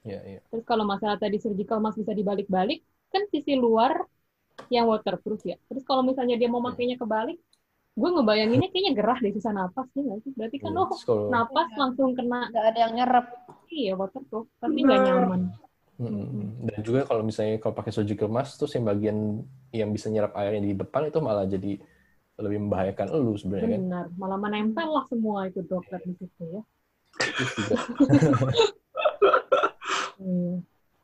Ya, 0.03 0.21
ya. 0.25 0.41
Terus 0.49 0.65
kalau 0.65 0.89
masalah 0.89 1.21
tadi 1.21 1.37
surgical 1.37 1.79
mask 1.79 2.01
bisa 2.01 2.17
dibalik-balik, 2.17 2.81
kan 3.13 3.29
sisi 3.29 3.55
luar 3.55 4.03
yang 4.73 4.89
waterproof 4.89 5.45
ya. 5.45 5.61
Terus 5.69 5.85
kalau 5.85 6.01
misalnya 6.01 6.41
dia 6.41 6.49
mau 6.49 6.65
makainya 6.65 6.97
kebalik, 6.97 7.39
gue 8.01 8.11
ngebayanginnya 8.17 8.69
kayaknya 8.73 8.93
gerah 8.97 9.19
deh 9.21 9.33
susah 9.37 9.53
napas 9.53 9.87
nih 9.93 10.03
nggak 10.09 10.19
sih? 10.25 10.33
Berarti 10.33 10.57
kan 10.57 10.73
Iya. 10.73 10.81
oh 10.81 10.89
kalau 11.05 11.29
napas 11.29 11.69
langsung 11.77 12.11
kena 12.17 12.41
Nggak 12.49 12.65
ada 12.73 12.79
yang 12.81 12.93
nyerap. 12.97 13.27
iya 13.69 13.93
waterproof, 13.95 14.49
tapi 14.59 14.79
nggak 14.81 15.01
nyaman. 15.05 15.41
Mm-mm. 16.01 16.65
Dan 16.65 16.79
juga 16.81 17.05
kalau 17.05 17.21
misalnya 17.21 17.61
kalau 17.61 17.77
pakai 17.77 17.93
surgical 17.93 18.33
mask 18.33 18.57
terus 18.57 18.73
yang 18.73 18.89
bagian 18.89 19.45
yang 19.71 19.93
bisa 19.93 20.09
nyerap 20.09 20.33
airnya 20.33 20.65
di 20.65 20.73
depan 20.73 21.13
itu 21.13 21.21
malah 21.21 21.45
jadi 21.45 21.77
lebih 22.41 22.59
membahayakan 22.67 23.13
elu 23.13 23.37
sebenarnya 23.37 23.69
kan. 23.69 23.81
Benar, 23.85 24.05
malah 24.17 24.39
menempel 24.41 24.89
lah 24.89 25.05
semua 25.13 25.45
itu 25.45 25.61
droplet 25.61 26.01
di 26.09 26.15
situ 26.17 26.43
ya. 26.49 26.63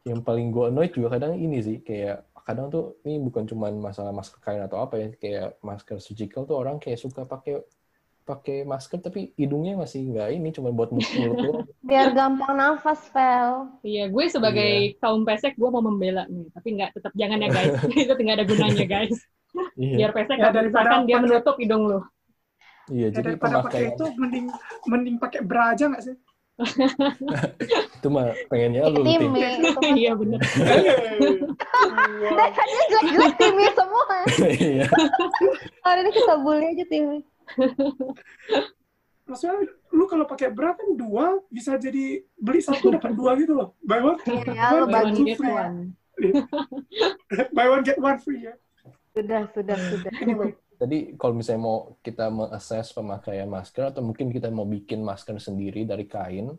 Yang 0.07 0.21
paling 0.23 0.47
gue 0.55 0.65
annoyed 0.71 0.93
juga 0.95 1.19
kadang 1.19 1.35
ini 1.37 1.59
sih 1.61 1.77
kayak 1.83 2.25
kadang 2.47 2.71
tuh 2.71 3.03
ini 3.03 3.19
bukan 3.19 3.43
cuma 3.43 3.75
masalah 3.75 4.15
masker 4.15 4.39
kain 4.39 4.63
atau 4.63 4.79
apa 4.79 4.95
ya 5.03 5.07
kayak 5.19 5.59
masker 5.67 5.99
surgical 5.99 6.47
tuh 6.47 6.63
orang 6.63 6.79
kayak 6.79 7.03
suka 7.03 7.27
pakai 7.27 7.67
pakai 8.27 8.67
masker 8.67 8.99
tapi 9.03 9.31
hidungnya 9.39 9.79
masih 9.79 10.11
nggak 10.11 10.29
ini 10.35 10.51
cuma 10.51 10.75
buat 10.75 10.91
mulut. 10.91 11.67
Biar 11.89 12.11
gampang 12.11 12.59
nafas, 12.59 13.07
Fel. 13.15 13.71
Iya, 13.87 14.11
gue 14.11 14.25
sebagai 14.27 14.99
kaum 14.99 15.23
pesek 15.23 15.55
gue 15.55 15.71
mau 15.71 15.79
membela 15.79 16.27
nih, 16.27 16.51
tapi 16.51 16.75
nggak 16.75 16.91
tetap 16.99 17.13
jangan 17.15 17.39
ya 17.47 17.49
guys, 17.55 17.75
itu 18.03 18.15
nggak 18.19 18.37
ada 18.43 18.47
gunanya 18.47 18.87
guys. 18.87 19.19
Iya. 19.79 19.95
Biar 20.03 20.11
pesek 20.11 20.37
Ya, 20.37 20.43
nggak 20.43 20.55
daripada 20.59 20.83
misalkan 20.91 21.03
dia 21.07 21.19
menutup 21.23 21.57
hidung 21.63 21.85
lo. 21.87 22.01
Iya, 22.91 23.07
Ya, 23.07 23.09
jadi 23.15 23.35
daripada 23.35 23.67
pakai 23.67 23.67
pemakaian 23.67 23.95
itu 23.95 24.05
mending 24.19 24.47
mending 24.87 25.17
pakai 25.19 25.41
bra 25.43 25.75
aja 25.75 25.85
nggak 25.91 26.03
sih? 26.03 26.15
itu 28.01 28.09
mah 28.09 28.33
pengennya 28.49 28.89
lu 28.89 29.05
Timmy. 29.05 29.45
tim. 29.61 29.93
Iya 29.93 30.13
benar. 30.17 30.41
Dasarnya 32.41 32.83
jelek-jelek 32.89 33.35
Timmy 33.37 33.65
semua. 33.77 34.05
Iya. 34.41 34.87
Hari 35.85 36.01
ini 36.01 36.11
kita 36.17 36.35
bully 36.41 36.67
aja 36.73 36.85
Timmy. 36.89 37.19
Maksudnya 39.27 39.57
lu 39.93 40.05
kalau 40.07 40.25
pakai 40.25 40.49
bra 40.49 40.73
kan 40.73 40.97
dua 40.97 41.43
bisa 41.51 41.77
jadi 41.77 42.23
beli 42.39 42.65
satu 42.65 42.95
dapat 42.95 43.13
dua 43.13 43.37
gitu 43.37 43.53
loh. 43.53 43.77
Buy 43.85 44.01
one, 44.01 44.17
Iya, 44.25 44.65
Buy 44.73 44.81
one 44.81 44.93
bagi 44.93 45.23
get 45.27 45.37
free. 45.37 45.53
one. 45.53 45.77
buy 47.57 47.67
one 47.69 47.83
get 47.85 47.99
one 48.01 48.17
free 48.17 48.49
ya. 48.49 48.55
Sudah, 49.13 49.49
sudah, 49.53 49.77
sudah. 49.77 50.13
Anyway, 50.21 50.53
Tadi 50.77 51.17
kalau 51.17 51.33
misalnya 51.33 51.63
mau 51.65 51.97
kita 52.05 52.29
mengakses 52.29 52.93
pemakaian 52.93 53.49
masker 53.49 53.97
atau 53.97 54.05
mungkin 54.05 54.29
kita 54.29 54.53
mau 54.53 54.69
bikin 54.69 55.01
masker 55.01 55.41
sendiri 55.41 55.89
dari 55.89 56.05
kain, 56.05 56.53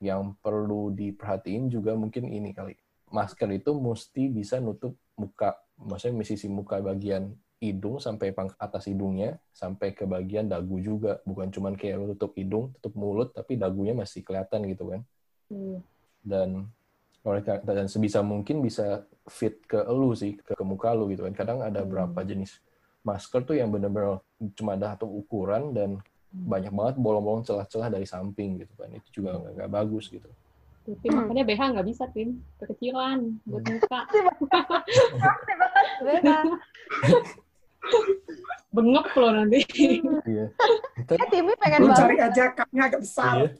yang 0.00 0.32
perlu 0.40 0.88
diperhatiin 0.96 1.68
juga 1.68 1.92
mungkin 1.92 2.32
ini 2.32 2.56
kali. 2.56 2.72
Masker 3.12 3.52
itu 3.52 3.76
mesti 3.76 4.32
bisa 4.32 4.56
nutup 4.56 4.96
muka, 5.20 5.60
maksudnya 5.76 6.24
sisi 6.24 6.48
muka 6.48 6.80
bagian 6.80 7.36
hidung 7.60 8.00
sampai 8.00 8.32
pang 8.32 8.48
atas 8.56 8.88
hidungnya, 8.88 9.36
sampai 9.52 9.92
ke 9.92 10.08
bagian 10.08 10.48
dagu 10.48 10.80
juga. 10.80 11.20
Bukan 11.28 11.52
cuman 11.52 11.76
kayak 11.76 12.00
lu 12.00 12.16
tutup 12.16 12.32
hidung, 12.40 12.72
tutup 12.80 12.96
mulut, 12.96 13.28
tapi 13.36 13.60
dagunya 13.60 13.92
masih 13.92 14.24
kelihatan 14.24 14.64
gitu 14.72 14.88
kan. 14.88 15.00
Iya. 15.52 15.78
Dan 16.24 16.48
oleh 17.20 17.44
kar- 17.44 17.60
dan 17.60 17.84
sebisa 17.92 18.24
mungkin 18.24 18.64
bisa 18.64 19.04
fit 19.28 19.60
ke 19.68 19.84
elu 19.84 20.16
sih, 20.16 20.40
ke, 20.40 20.56
ke 20.56 20.64
muka 20.64 20.96
lu 20.96 21.12
gitu 21.12 21.28
kan. 21.28 21.36
Kadang 21.36 21.60
ada 21.60 21.84
Hmm. 21.84 21.92
berapa 21.92 22.24
jenis 22.24 22.56
masker 23.00 23.40
tuh 23.42 23.56
yang 23.56 23.68
benar-benar 23.68 24.20
cuma 24.54 24.76
ada 24.76 24.94
satu 24.94 25.06
ukuran 25.08 25.72
dan 25.72 25.90
Hmm. 26.30 26.46
banyak 26.46 26.70
banget 26.70 26.94
bolong-bolong 26.94 27.42
celah-celah 27.42 27.90
dari 27.90 28.06
samping 28.06 28.62
gitu 28.62 28.70
kan. 28.78 28.86
Itu 28.94 29.18
juga 29.18 29.34
nggak 29.50 29.66
bagus 29.66 30.06
gitu. 30.06 30.30
Tuh, 30.86 30.94
Tim, 31.02 31.18
makanya 31.18 31.42
BH 31.42 31.60
nggak 31.74 31.86
bisa, 31.90 32.06
Tim. 32.14 32.38
Kekecilan 32.62 33.34
buat 33.42 33.66
muka. 33.66 33.98
Beda. 36.06 36.38
Bengep 38.70 39.06
loh 39.10 39.30
nanti. 39.34 39.58
Iya. 40.22 40.46
Ya, 41.10 41.24
Timmy 41.26 41.58
pengen 41.58 41.82
lu 41.82 41.90
banget. 41.90 41.98
cari 41.98 42.16
aja 42.22 42.42
cupnya 42.54 42.82
agak 42.86 43.00
besar. 43.02 43.34
Iya. 43.34 43.50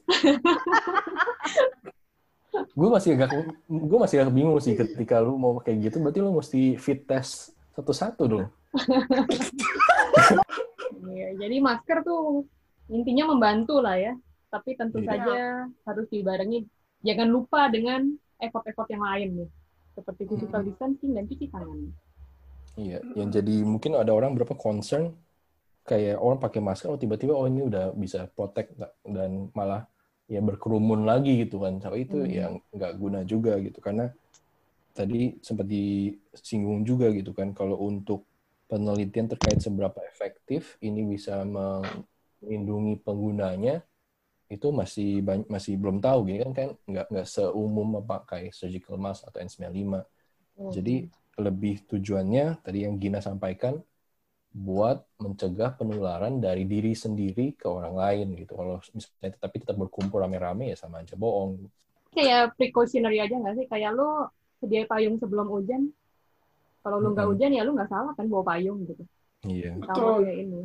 gue 2.70 2.88
masih 2.90 3.10
agak 3.14 3.30
gue 3.66 3.98
masih 3.98 4.16
agak 4.22 4.34
bingung 4.34 4.58
sih 4.58 4.74
ketika 4.74 5.18
lu 5.18 5.34
mau 5.34 5.58
kayak 5.58 5.90
gitu 5.90 5.98
berarti 5.98 6.18
lu 6.18 6.30
mesti 6.34 6.78
fit 6.78 7.02
test 7.02 7.50
satu-satu 7.74 8.22
dong. 8.26 8.46
Iya, 11.10 11.28
jadi 11.38 11.56
masker 11.58 12.02
tuh 12.02 12.44
intinya 12.90 13.30
membantu 13.34 13.78
lah 13.82 13.96
ya. 13.96 14.14
Tapi 14.50 14.74
tentu 14.74 14.98
Iya. 15.02 15.08
saja 15.14 15.38
harus 15.86 16.06
dibarengi. 16.10 16.66
Jangan 17.06 17.28
lupa 17.30 17.70
dengan 17.70 18.10
effort-effort 18.42 18.88
yang 18.90 19.04
lain 19.04 19.28
nih. 19.44 19.48
Seperti 19.94 20.22
physical 20.26 20.62
distancing 20.66 21.12
dan 21.14 21.24
cuci 21.26 21.46
tangan. 21.50 21.78
Iya, 22.78 22.98
yang 23.18 23.28
jadi 23.30 23.66
mungkin 23.66 23.98
ada 23.98 24.14
orang 24.14 24.34
berapa 24.38 24.54
concern 24.54 25.10
kayak 25.82 26.22
orang 26.22 26.38
pakai 26.38 26.60
masker 26.62 26.92
oh 26.92 27.00
tiba-tiba 27.00 27.34
oh 27.34 27.48
ini 27.50 27.66
udah 27.66 27.90
bisa 27.98 28.30
protect 28.30 28.78
dan 29.02 29.50
malah 29.56 29.90
ya 30.30 30.38
berkerumun 30.38 31.02
lagi 31.02 31.42
gitu 31.42 31.58
kan. 31.58 31.78
Tapi 31.78 32.06
itu 32.06 32.18
Hmm. 32.22 32.30
yang 32.30 32.52
nggak 32.70 32.92
guna 32.94 33.20
juga 33.26 33.58
gitu 33.58 33.82
karena 33.82 34.10
tadi 34.90 35.38
sempat 35.42 35.66
disinggung 35.66 36.82
juga 36.82 37.10
gitu 37.10 37.30
kan 37.30 37.54
kalau 37.54 37.78
untuk 37.80 38.26
penelitian 38.70 39.26
terkait 39.26 39.58
seberapa 39.58 39.98
efektif 40.06 40.78
ini 40.80 41.02
bisa 41.04 41.42
melindungi 41.42 43.02
penggunanya 43.02 43.82
itu 44.50 44.70
masih 44.74 45.22
banyak, 45.22 45.46
masih 45.46 45.78
belum 45.78 45.98
tahu 46.02 46.26
gini 46.26 46.38
kan 46.42 46.52
kan 46.54 46.68
nggak 46.86 47.06
nggak 47.10 47.26
seumum 47.26 48.02
memakai 48.02 48.50
surgical 48.50 48.98
mask 48.98 49.26
atau 49.26 49.42
N95 49.42 50.06
Oh. 50.60 50.68
jadi 50.68 51.08
lebih 51.40 51.88
tujuannya 51.88 52.60
tadi 52.60 52.84
yang 52.84 53.00
Gina 53.00 53.24
sampaikan 53.24 53.80
buat 54.50 55.06
mencegah 55.22 55.78
penularan 55.78 56.42
dari 56.42 56.66
diri 56.66 56.90
sendiri 56.92 57.54
ke 57.54 57.70
orang 57.70 57.94
lain 57.94 58.26
gitu. 58.34 58.58
Kalau 58.58 58.82
misalnya 58.92 59.30
tetapi 59.38 59.56
tetap 59.62 59.76
berkumpul 59.78 60.18
rame-rame 60.20 60.74
ya 60.74 60.76
sama 60.76 61.00
aja 61.00 61.14
bohong. 61.14 61.70
kayak 62.10 62.58
precautionary 62.58 63.22
aja 63.22 63.38
nggak 63.38 63.54
sih? 63.56 63.66
Kayak 63.70 63.94
lu 63.94 64.26
sedia 64.58 64.82
payung 64.90 65.16
sebelum 65.22 65.46
hujan. 65.46 65.94
Kalau 66.82 66.96
lu 67.02 67.08
nggak 67.14 67.26
hujan 67.30 67.50
ya 67.56 67.62
lu 67.66 67.70
nggak 67.76 67.90
salah 67.92 68.12
kan 68.18 68.26
bawa 68.32 68.44
payung 68.50 68.78
gitu. 68.88 69.02
Iya. 69.44 69.76
Betul. 69.80 70.24
ini. 70.42 70.58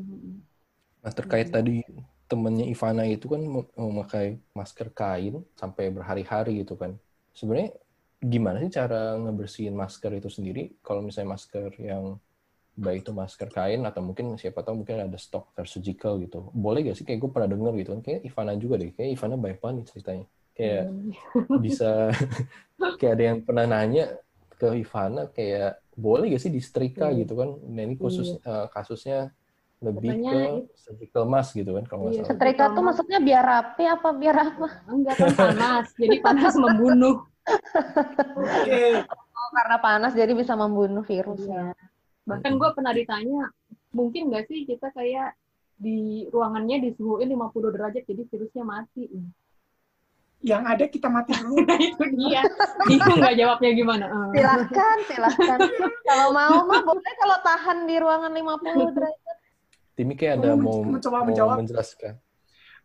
Nah 1.04 1.14
terkait 1.14 1.48
Hmm. 1.48 1.56
tadi 1.56 1.76
temennya 2.32 2.66
Ivana 2.74 3.04
itu 3.06 3.26
kan 3.34 3.42
mem- 3.54 3.74
memakai 3.78 4.26
masker 4.58 4.88
kain 5.00 5.36
sampai 5.62 5.84
berhari-hari 5.96 6.66
gitu 6.66 6.74
kan. 6.82 6.92
Sebenarnya 7.38 7.70
gimana 8.34 8.58
sih 8.64 8.72
cara 8.74 9.14
ngebersihin 9.22 9.76
masker 9.78 10.12
itu 10.20 10.30
sendiri? 10.38 10.62
Kalau 10.82 11.02
misalnya 11.06 11.30
masker 11.38 11.70
yang 11.92 12.18
baik 12.86 13.00
itu 13.08 13.12
masker 13.22 13.50
kain 13.58 13.82
atau 13.90 14.02
mungkin 14.08 14.28
siapa 14.42 14.60
tahu 14.66 14.76
mungkin 14.84 14.98
ada 15.08 15.18
stok 15.26 15.46
surgical 15.74 16.14
gitu. 16.24 16.38
Boleh 16.56 16.80
gak 16.88 16.98
sih? 17.00 17.06
Kayak 17.08 17.20
gue 17.24 17.32
pernah 17.36 17.50
denger 17.54 17.74
gitu 17.82 17.90
kan. 17.96 18.02
Kayak 18.08 18.22
Ivana 18.30 18.54
juga 18.64 18.76
deh. 18.82 18.92
Kayak 18.98 19.10
Ivana 19.18 19.36
banyak 19.44 19.60
banget 19.64 19.86
ceritanya. 19.94 20.26
Kayak 20.58 20.84
bisa 21.64 21.86
kayak 23.00 23.12
ada 23.20 23.24
yang 23.34 23.40
pernah 23.48 23.66
nanya 23.68 24.04
ke 24.56 24.68
Ivana 24.76 25.28
kayak 25.30 25.84
boleh 25.96 26.32
gak 26.32 26.44
sih 26.44 26.52
disetrika 26.52 27.08
Iya. 27.08 27.24
gitu 27.24 27.34
kan? 27.36 27.50
Nah 27.62 27.82
ini 27.84 27.96
khusus 27.96 28.36
eh, 28.36 28.66
kasusnya 28.70 29.32
lebih 29.84 30.12
Katanya 30.18 30.32
ke 30.32 30.40
itu- 30.66 30.68
surgical 30.76 31.24
mask 31.28 31.52
gitu 31.54 31.72
kan 31.76 31.84
kalau 31.86 32.02
nggak 32.08 32.14
Iya, 32.16 32.22
salah. 32.24 32.32
Setrika 32.32 32.66
tuh 32.72 32.84
maksudnya 32.84 33.20
biar 33.20 33.44
rapi 33.44 33.84
apa 33.86 34.10
biar 34.12 34.36
apa? 34.40 34.68
Enggak 34.96 35.16
kan 35.16 35.30
panas, 35.36 35.86
jadi 35.96 36.18
panas 36.20 36.54
membunuh. 36.56 37.16
Oke, 38.36 38.82
Oh, 39.36 39.50
karena 39.54 39.78
panas 39.78 40.12
jadi 40.16 40.34
bisa 40.34 40.58
membunuh 40.58 41.04
virusnya. 41.04 41.76
Bahkan 42.26 42.52
gue 42.58 42.70
pernah 42.74 42.90
ditanya, 42.90 43.52
mungkin 43.94 44.34
nggak 44.34 44.50
sih 44.50 44.66
kita 44.66 44.90
kayak 44.90 45.38
di 45.76 46.26
ruangannya 46.32 46.82
disuhuin 46.82 47.28
50 47.28 47.70
derajat 47.70 48.04
jadi 48.08 48.24
virusnya 48.26 48.64
mati. 48.64 49.06
Yang 50.42 50.64
ada 50.64 50.86
kita 50.86 51.08
mati 51.08 51.32
dulu. 51.34 51.62
Nah 51.68 51.80
itu 51.80 52.04
dia. 52.18 52.42
Bingung 52.86 53.18
nggak 53.18 53.36
jawabnya 53.36 53.72
gimana. 53.72 54.06
Eh. 54.06 54.42
Silahkan, 54.42 54.98
silahkan. 55.08 55.60
kalau 56.04 56.28
mau 56.32 56.58
mah 56.64 56.82
boleh 56.84 57.14
kalau 57.18 57.38
tahan 57.42 57.78
di 57.88 57.96
ruangan 57.98 58.32
50 58.32 58.96
derajat. 58.96 59.36
Timi 59.96 60.14
kayak 60.14 60.44
ada 60.44 60.54
Mau 60.54 60.60
mau, 60.60 60.78
men- 60.84 61.00
mencoba 61.00 61.18
mau 61.24 61.28
menjawab. 61.32 61.56
menjelaskan. 61.64 62.14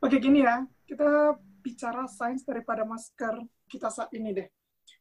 Oke, 0.00 0.16
gini 0.16 0.46
ya. 0.46 0.62
Kita 0.86 1.34
bicara 1.60 2.06
sains 2.06 2.40
daripada 2.42 2.86
masker 2.86 3.42
kita 3.66 3.90
saat 3.92 4.08
ini 4.14 4.30
deh. 4.32 4.48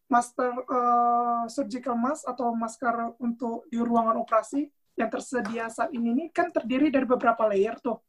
Masker 0.09 0.51
eh, 0.65 1.43
surgical 1.47 1.93
mask 1.95 2.25
atau 2.25 2.51
masker 2.51 3.13
untuk 3.21 3.69
di 3.69 3.77
ruangan 3.77 4.17
operasi 4.19 4.65
yang 4.97 5.07
tersedia 5.07 5.69
saat 5.71 5.93
ini 5.93 6.11
nih 6.11 6.27
kan 6.33 6.51
terdiri 6.51 6.89
dari 6.91 7.05
beberapa 7.07 7.45
layer 7.47 7.77
tuh. 7.79 8.01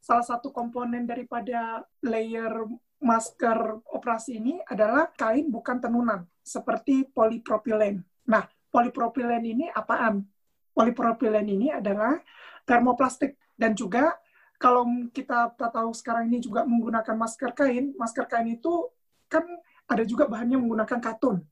Salah 0.00 0.24
satu 0.24 0.54
komponen 0.54 1.04
daripada 1.04 1.82
layer 2.00 2.54
masker 3.04 3.84
operasi 3.92 4.40
ini 4.40 4.56
adalah 4.64 5.12
kain 5.12 5.52
bukan 5.52 5.76
tenunan, 5.76 6.24
seperti 6.40 7.04
polipropilen. 7.12 8.00
Nah, 8.24 8.48
polipropilen 8.72 9.44
ini 9.44 9.68
apaan? 9.68 10.24
Polipropilen 10.72 11.44
ini 11.44 11.68
adalah 11.70 12.16
termoplastik 12.64 13.36
dan 13.54 13.76
juga 13.76 14.16
kalau 14.56 14.88
kita 15.12 15.52
tahu 15.52 15.92
sekarang 15.92 16.32
ini 16.32 16.40
juga 16.40 16.64
menggunakan 16.64 17.12
masker 17.12 17.52
kain, 17.52 17.92
masker 18.00 18.24
kain 18.24 18.48
itu 18.48 18.88
kan 19.28 19.44
ada 19.84 20.02
juga 20.08 20.24
bahannya 20.24 20.56
menggunakan 20.56 20.98
katun. 21.04 21.44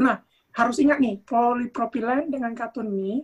Nah, 0.00 0.24
harus 0.56 0.80
ingat 0.80 0.96
nih, 0.96 1.20
polipropilen 1.28 2.32
dengan 2.32 2.56
katun 2.56 2.88
ini 2.88 3.20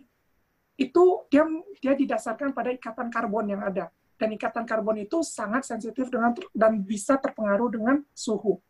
itu 0.76 1.04
dia 1.32 1.48
dia 1.80 1.96
didasarkan 1.96 2.52
pada 2.52 2.74
ikatan 2.76 3.08
karbon 3.08 3.56
yang 3.56 3.64
ada. 3.64 3.88
Dan 4.22 4.38
ikatan 4.38 4.62
karbon 4.62 5.02
itu 5.02 5.26
sangat 5.26 5.66
sensitif 5.66 6.06
dengan 6.06 6.30
dan 6.54 6.78
bisa 6.78 7.18
terpengaruh 7.18 7.74
dengan 7.74 7.98
suhu. 8.14 8.62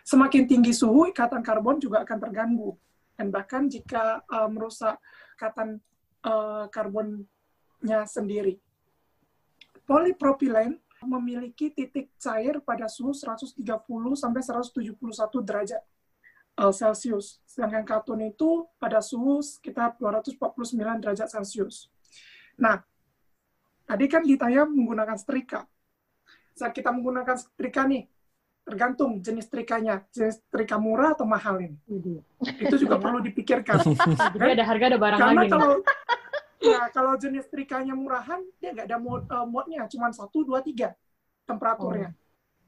Semakin 0.00 0.48
tinggi 0.48 0.72
suhu, 0.72 1.12
ikatan 1.12 1.44
karbon 1.44 1.76
juga 1.76 2.08
akan 2.08 2.16
terganggu. 2.16 2.72
Dan 3.12 3.28
bahkan 3.28 3.68
jika 3.68 4.24
eh, 4.24 4.48
merusak 4.48 4.96
ikatan 5.36 5.76
eh, 6.24 6.64
karbonnya 6.72 8.08
sendiri 8.08 8.56
polipropilen 9.86 10.78
memiliki 11.02 11.74
titik 11.74 12.14
cair 12.14 12.62
pada 12.62 12.86
suhu 12.86 13.10
130 13.10 13.58
sampai 14.14 14.40
171 14.40 14.94
derajat 15.42 15.82
eh, 16.62 16.72
Celcius. 16.72 17.42
Sedangkan 17.44 17.82
katun 17.82 18.22
itu 18.22 18.70
pada 18.78 19.02
suhu 19.02 19.42
sekitar 19.42 19.98
249 19.98 21.02
derajat 21.02 21.28
Celcius. 21.28 21.90
Nah, 22.54 22.86
tadi 23.84 24.04
kan 24.08 24.22
ditanya 24.24 24.64
menggunakan 24.68 25.16
setrika. 25.18 25.66
Saat 26.52 26.72
kita 26.76 26.92
menggunakan 26.92 27.36
setrika 27.38 27.88
nih, 27.88 28.04
tergantung 28.62 29.18
jenis 29.24 29.48
setrikanya. 29.48 30.04
Jenis 30.12 30.40
setrika 30.44 30.76
murah 30.76 31.16
atau 31.16 31.24
mahal 31.24 31.58
ini. 31.60 31.78
Itu 32.60 32.76
juga 32.78 33.00
perlu 33.00 33.20
dipikirkan. 33.24 33.80
jadi 34.36 34.50
ada 34.60 34.64
harga 34.64 34.84
ada 34.92 34.98
barang 35.00 35.18
Karena 35.20 35.40
lagi. 35.42 35.52
kalau 35.52 35.72
ya 36.62 36.80
kalau 36.94 37.12
jenis 37.18 37.44
setrikanya 37.50 37.94
murahan 37.98 38.38
dia 38.62 38.70
nggak 38.70 38.86
ada 38.86 38.98
mod, 39.00 39.26
eh, 39.26 39.46
modnya, 39.48 39.82
cuma 39.90 40.12
satu 40.14 40.46
dua 40.46 40.62
tiga 40.62 40.94
temperaturnya. 41.48 42.14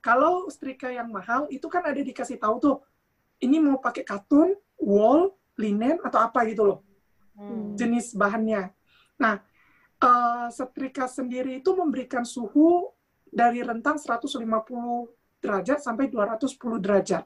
Kalau 0.05 0.51
setrika 0.53 0.93
yang 0.93 1.09
mahal 1.09 1.49
itu 1.49 1.65
kan 1.71 1.81
ada 1.81 1.97
dikasih 1.97 2.37
tahu 2.37 2.57
tuh, 2.61 2.77
ini 3.41 3.57
mau 3.57 3.81
pakai 3.81 4.05
katun, 4.05 4.53
wool, 4.77 5.33
linen 5.57 5.97
atau 6.05 6.21
apa 6.21 6.43
gitu 6.49 6.65
loh 6.67 6.81
Hmm. 7.35 7.75
jenis 7.75 8.15
bahannya. 8.15 8.71
Nah, 9.19 9.43
eh, 10.05 10.49
setrika 10.53 11.09
sendiri 11.09 11.65
itu 11.65 11.73
memberikan 11.73 12.23
suhu 12.23 12.93
dari 13.25 13.65
rentang 13.65 13.97
150 13.97 15.09
derajat 15.41 15.81
sampai 15.81 16.07
210 16.13 16.79
derajat, 16.79 17.25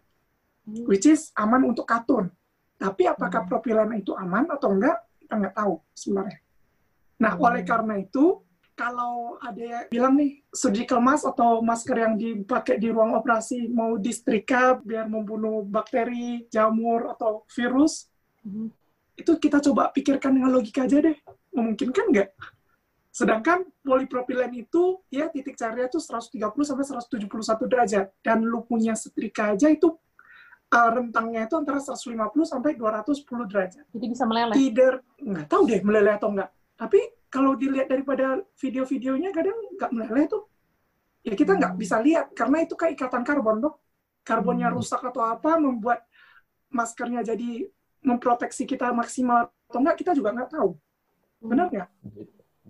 which 0.86 1.06
is 1.06 1.30
aman 1.36 1.68
untuk 1.68 1.84
katun. 1.84 2.30
Tapi 2.78 3.10
apakah 3.10 3.42
Hmm. 3.42 3.50
propilen 3.50 3.90
itu 3.98 4.14
aman 4.14 4.46
atau 4.54 4.70
enggak, 4.70 5.02
kita 5.18 5.34
nggak 5.34 5.54
tahu 5.54 5.74
sebenarnya. 5.92 6.38
Nah, 7.18 7.32
Hmm. 7.34 7.44
oleh 7.50 7.62
karena 7.66 7.94
itu, 7.98 8.40
kalau 8.78 9.34
ada 9.42 9.58
yang 9.58 9.84
bilang 9.90 10.14
nih, 10.14 10.38
surgical 10.54 11.02
mask 11.02 11.26
atau 11.26 11.58
masker 11.58 11.98
yang 11.98 12.14
dipakai 12.14 12.78
di 12.78 12.94
ruang 12.94 13.18
operasi 13.18 13.66
mau 13.66 13.98
disetrika 13.98 14.78
biar 14.78 15.10
membunuh 15.10 15.66
bakteri, 15.66 16.46
jamur, 16.46 17.10
atau 17.10 17.42
virus, 17.50 18.06
Mhm. 18.46 18.70
itu 19.18 19.32
kita 19.34 19.58
coba 19.58 19.90
pikirkan 19.90 20.30
dengan 20.38 20.54
logika 20.54 20.86
aja 20.86 21.02
deh. 21.02 21.18
Memungkinkan 21.50 22.06
nggak? 22.14 22.30
Sedangkan 23.18 23.66
polipropilen 23.82 24.54
itu 24.54 25.02
ya 25.10 25.26
titik 25.26 25.58
cairnya 25.58 25.90
itu 25.90 25.98
130 25.98 26.38
sampai 26.62 26.84
171 26.86 27.66
derajat 27.66 28.06
dan 28.22 28.46
lu 28.46 28.62
punya 28.62 28.94
setrika 28.94 29.58
aja 29.58 29.66
itu 29.66 29.90
uh, 30.70 30.90
rentangnya 30.94 31.50
itu 31.50 31.58
antara 31.58 31.82
150 31.82 32.14
sampai 32.46 32.78
210 32.78 33.50
derajat. 33.50 33.84
Jadi 33.90 34.06
bisa 34.06 34.22
meleleh. 34.22 34.54
Tidak 34.54 35.18
nggak 35.18 35.46
tahu 35.50 35.62
deh 35.66 35.82
meleleh 35.82 36.14
atau 36.14 36.30
enggak. 36.30 36.54
Tapi 36.78 37.00
kalau 37.26 37.58
dilihat 37.58 37.90
daripada 37.90 38.38
video-videonya 38.54 39.34
kadang 39.34 39.58
nggak 39.74 39.90
meleleh 39.90 40.24
tuh. 40.30 40.46
Ya 41.26 41.34
kita 41.34 41.58
nggak 41.58 41.74
Hmm. 41.74 41.82
bisa 41.82 41.98
lihat 41.98 42.30
karena 42.38 42.62
itu 42.62 42.78
kayak 42.78 42.94
ikatan 42.94 43.26
karbon 43.26 43.58
tuh. 43.58 43.74
Karbonnya 44.22 44.70
Hmm. 44.70 44.78
rusak 44.78 45.02
atau 45.02 45.26
apa 45.26 45.58
membuat 45.58 46.06
maskernya 46.70 47.26
jadi 47.26 47.66
memproteksi 47.98 48.62
kita 48.62 48.94
maksimal 48.94 49.50
atau 49.50 49.78
enggak 49.82 50.06
kita 50.06 50.14
juga 50.14 50.30
nggak 50.30 50.54
tahu. 50.54 50.78
Benar 51.42 51.66
nggak? 51.66 51.90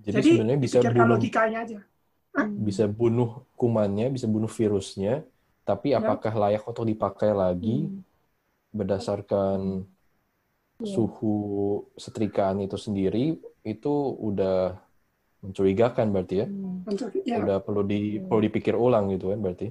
Jadi, 0.03 0.15
Jadi, 0.19 0.29
sebenarnya 0.35 0.59
bisa 0.59 0.79
bunuh 0.81 1.07
logikanya 1.09 1.59
aja. 1.65 1.81
Hmm. 2.29 2.55
bisa 2.63 2.85
bunuh 2.87 3.43
kumannya, 3.59 4.15
bisa 4.15 4.31
bunuh 4.31 4.47
virusnya, 4.47 5.27
tapi 5.67 5.91
Ya. 5.91 5.99
apakah 5.99 6.31
layak 6.31 6.63
untuk 6.63 6.87
dipakai 6.87 7.35
lagi 7.35 7.91
Hmm. 7.91 8.07
berdasarkan 8.71 9.83
Iya. 10.79 10.87
suhu 10.87 11.35
setrikaan 11.99 12.63
itu 12.63 12.79
sendiri 12.79 13.43
itu 13.65 13.95
udah 14.15 14.79
mencurigakan 15.41 16.15
berarti 16.15 16.35
ya. 16.37 16.47
Hmm. 16.47 16.87
Ya, 17.27 17.43
Udah 17.43 17.59
perlu 17.59 17.83
di 17.83 18.19
Hmm. 18.19 18.31
perlu 18.31 18.41
dipikir 18.45 18.75
ulang 18.75 19.11
gitu 19.11 19.35
kan 19.35 19.39
berarti. 19.39 19.69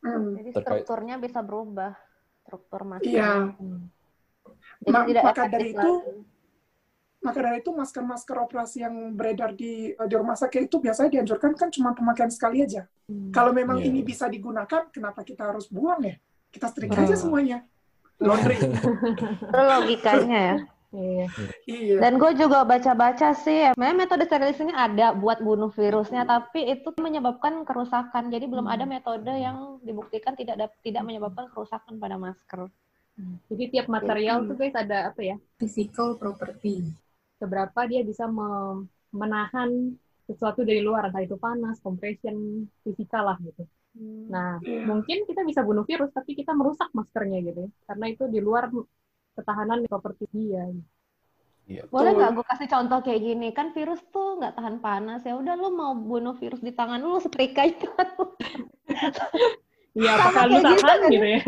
hmm, 0.00 0.26
Jadi 0.36 0.48
Terkait- 0.52 0.84
strukturnya 0.84 1.16
bisa 1.16 1.40
berubah. 1.40 1.92
Struktur 2.40 2.80
masker. 2.84 3.08
Iya. 3.08 3.52
Hmm. 3.56 3.88
Jadi 4.80 4.92
Ma- 4.92 5.06
tidak 5.06 5.24
maka 5.24 5.42
dari 5.46 5.70
itu, 5.70 5.76
lagi. 5.78 6.20
Maka 7.20 7.38
dari 7.38 7.60
itu 7.60 7.70
masker-masker 7.70 8.36
operasi 8.40 8.80
yang 8.80 9.12
beredar 9.12 9.52
di 9.52 9.92
di 9.92 10.14
rumah 10.14 10.34
sakit 10.34 10.66
itu 10.66 10.76
biasanya 10.76 11.10
dianjurkan 11.12 11.52
kan 11.52 11.68
cuma 11.68 11.92
pemakaian 11.92 12.28
sekali 12.28 12.64
aja. 12.64 12.88
Hmm. 13.06 13.28
Kalau 13.28 13.52
memang 13.52 13.76
Iya. 13.76 13.86
ini 13.86 14.00
bisa 14.00 14.24
digunakan, 14.26 14.88
kenapa 14.88 15.20
kita 15.20 15.44
harus 15.46 15.68
buang 15.68 16.00
ya? 16.00 16.16
Kita 16.48 16.66
setrika 16.66 16.96
Betul. 16.96 17.06
aja 17.06 17.16
semuanya. 17.16 17.58
Laundry. 18.18 18.56
Itu 19.48 19.60
logikanya 19.60 20.38
ya. 20.40 20.56
Iya. 20.90 21.26
iya. 21.64 21.96
Dan 22.02 22.18
gue 22.18 22.34
juga 22.34 22.66
baca-baca 22.66 23.30
sih, 23.32 23.70
memang 23.78 23.94
metode 23.96 24.26
sterilisasi 24.26 24.68
ada 24.68 25.14
buat 25.14 25.38
bunuh 25.38 25.70
virusnya, 25.70 26.26
tapi 26.26 26.66
itu 26.66 26.90
menyebabkan 26.98 27.62
kerusakan. 27.62 28.26
Jadi 28.26 28.44
belum 28.44 28.66
Hmm. 28.66 28.74
ada 28.74 28.84
metode 28.84 29.30
yang 29.30 29.78
dibuktikan 29.80 30.34
tidak 30.34 30.58
dap- 30.58 30.80
tidak 30.80 31.06
menyebabkan 31.06 31.46
kerusakan 31.48 31.94
pada 31.94 32.18
masker. 32.18 32.66
Hmm. 33.14 33.36
Jadi 33.46 33.64
tiap 33.70 33.86
material 33.86 34.42
Hmm. 34.42 34.48
tuh 34.50 34.56
guys 34.56 34.74
ada 34.74 35.14
apa 35.14 35.20
ya? 35.22 35.36
Physical 35.56 36.18
property. 36.18 36.90
Seberapa 37.40 37.80
dia 37.90 38.00
bisa 38.10 38.24
me- 38.36 38.84
menahan 39.20 39.70
sesuatu 40.28 40.60
dari 40.68 40.80
luar, 40.86 41.02
entah 41.10 41.22
itu 41.26 41.36
panas, 41.46 41.76
compression, 41.86 42.36
fisikal 42.84 43.22
lah 43.28 43.36
gitu. 43.46 43.62
Nah, 44.34 44.48
Iya. 44.62 44.86
mungkin 44.90 45.18
kita 45.28 45.42
bisa 45.50 45.60
bunuh 45.68 45.84
virus, 45.90 46.10
tapi 46.18 46.32
kita 46.40 46.52
merusak 46.58 46.88
maskernya 46.98 47.38
gitu 47.48 47.58
ya. 47.66 47.70
Karena 47.88 48.06
itu 48.12 48.24
di 48.34 48.38
luar 48.46 48.64
ketahanan 49.36 49.78
properti 49.90 50.24
dia. 50.36 50.62
Iya. 51.68 51.82
Boleh 51.94 52.10
nggak 52.16 52.30
gue 52.36 52.44
kasih 52.50 52.68
contoh 52.74 52.98
kayak 53.04 53.20
gini? 53.26 53.46
Kan 53.58 53.66
virus 53.76 54.00
tuh 54.14 54.26
nggak 54.38 54.54
tahan 54.56 54.76
panas. 54.84 55.20
Ya 55.28 55.34
udah 55.40 55.54
lu 55.60 55.68
mau 55.80 55.92
bunuh 56.10 56.34
virus 56.42 56.60
di 56.66 56.72
tangan 56.78 57.00
lu, 57.02 57.18
setrika 57.24 57.60
aja. 57.66 57.88
Iya, 59.90 60.12
Sama 60.14 60.30
lu 60.30 60.30
kayak 60.30 60.46
gitu 60.46 60.62
tahan 60.78 60.98
kan. 61.02 61.10
gitu 61.10 61.26
ya? 61.26 61.40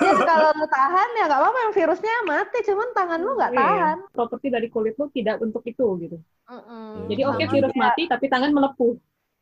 Ya 0.00 0.12
kalau 0.24 0.48
lu 0.56 0.66
tahan 0.66 1.08
ya 1.12 1.24
nggak 1.28 1.40
apa-apa 1.44 1.58
yang 1.60 1.72
virusnya 1.76 2.14
mati, 2.24 2.58
cuman 2.64 2.88
tangan 2.96 3.20
lu 3.20 3.32
nggak 3.36 3.52
Iya. 3.52 3.60
tahan. 3.60 3.96
Properti 4.08 4.46
dari 4.48 4.68
kulit 4.68 4.94
lu 4.96 5.06
tidak 5.12 5.36
untuk 5.38 5.60
itu 5.62 5.86
gitu. 6.00 6.16
Mm-mm. 6.48 7.06
Jadi 7.06 7.22
oke 7.22 7.42
Sama 7.42 7.52
virus 7.52 7.70
kayak- 7.70 7.82
mati 7.84 8.02
tapi 8.08 8.26
tangan 8.26 8.50
melepuh. 8.50 8.94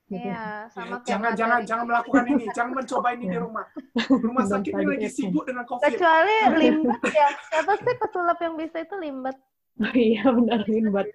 Gitu. 0.08 0.24
Iya, 0.24 0.72
sama 0.72 0.96
kayak 0.98 1.04
jangan 1.04 1.32
jangan 1.36 1.58
jangan 1.62 1.84
melakukan 1.84 2.24
ini, 2.26 2.44
jangan 2.56 2.72
mencoba 2.74 3.08
ini 3.12 3.24
di 3.28 3.38
rumah. 3.38 3.64
Rumah 4.26 4.44
sakit 4.48 4.72
ini 4.72 4.84
lagi 4.88 5.08
sibuk 5.08 5.44
dengan 5.44 5.62
COVID. 5.62 5.84
Kecuali 5.84 6.36
limbet 6.58 7.02
ya. 7.12 7.28
Siapa 7.52 7.72
sih 7.76 7.94
pesulap 7.94 8.38
yang 8.40 8.54
bisa 8.56 8.76
itu 8.80 8.94
limbet? 8.96 9.36
Oh 9.78 9.94
iya 10.10 10.24
benar 10.26 10.64
limbet. 10.66 11.08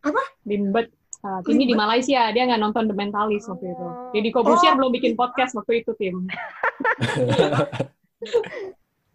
Apa? 0.00 0.22
Limbet. 0.46 0.88
Ah, 1.18 1.42
ini 1.50 1.66
di? 1.66 1.74
Malaysia 1.74 2.30
dia 2.30 2.42
nggak 2.46 2.62
nonton 2.62 2.86
The 2.86 2.94
Mentalist 2.94 3.50
waktu 3.50 3.74
itu. 3.74 3.86
Oh. 3.86 4.10
Jadi 4.14 4.28
Kobusier 4.30 4.72
Oh. 4.74 4.76
belum 4.78 4.90
bikin 4.94 5.12
podcast 5.18 5.52
waktu 5.58 5.82
itu 5.82 5.90
tim. 5.98 6.22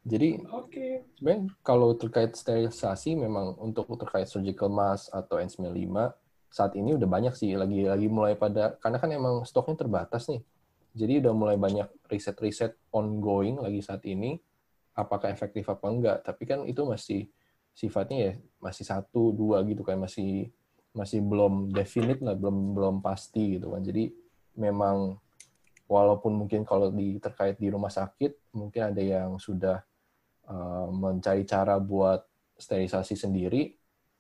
Jadi 0.04 0.36
Oke. 0.52 1.08
sebenarnya 1.16 1.48
kalau 1.64 1.96
terkait 1.96 2.36
sterilisasi 2.36 3.16
memang 3.16 3.56
untuk 3.56 3.88
terkait 3.96 4.28
surgical 4.28 4.68
mask 4.68 5.08
atau 5.16 5.40
N95 5.40 6.12
saat 6.52 6.76
ini 6.76 6.92
udah 7.00 7.08
banyak 7.08 7.34
sih 7.40 7.56
lagi 7.56 7.88
lagi 7.88 8.12
mulai 8.12 8.36
pada 8.36 8.76
karena 8.84 9.00
kan 9.00 9.10
emang 9.16 9.48
stoknya 9.48 9.80
terbatas 9.80 10.28
nih. 10.28 10.44
Jadi 10.94 11.24
udah 11.24 11.34
mulai 11.34 11.56
banyak 11.56 11.88
riset-riset 12.12 12.76
ongoing 12.92 13.64
lagi 13.64 13.80
saat 13.80 14.04
ini 14.04 14.38
apakah 14.94 15.32
efektif 15.32 15.72
apa 15.72 15.88
enggak. 15.88 16.18
Tapi 16.20 16.44
kan 16.44 16.68
itu 16.68 16.84
masih 16.84 17.32
sifatnya 17.74 18.18
ya 18.20 18.34
masih 18.60 18.86
satu 18.86 19.32
dua 19.34 19.64
gitu 19.66 19.82
kan 19.88 19.98
masih 19.98 20.52
masih 20.94 21.26
belum 21.26 21.74
definite 21.74 22.22
lah 22.22 22.38
belum 22.38 22.78
belum 22.78 22.96
pasti 23.02 23.58
gitu 23.58 23.74
kan. 23.74 23.82
Jadi 23.82 24.14
memang 24.62 25.18
walaupun 25.90 26.38
mungkin 26.38 26.62
kalau 26.64 26.94
di 26.94 27.18
terkait 27.18 27.58
di 27.58 27.68
rumah 27.70 27.90
sakit 27.90 28.54
mungkin 28.54 28.94
ada 28.94 29.02
yang 29.02 29.42
sudah 29.42 29.82
uh, 30.48 30.88
mencari 30.94 31.44
cara 31.50 31.82
buat 31.82 32.22
sterilisasi 32.58 33.18
sendiri. 33.18 33.74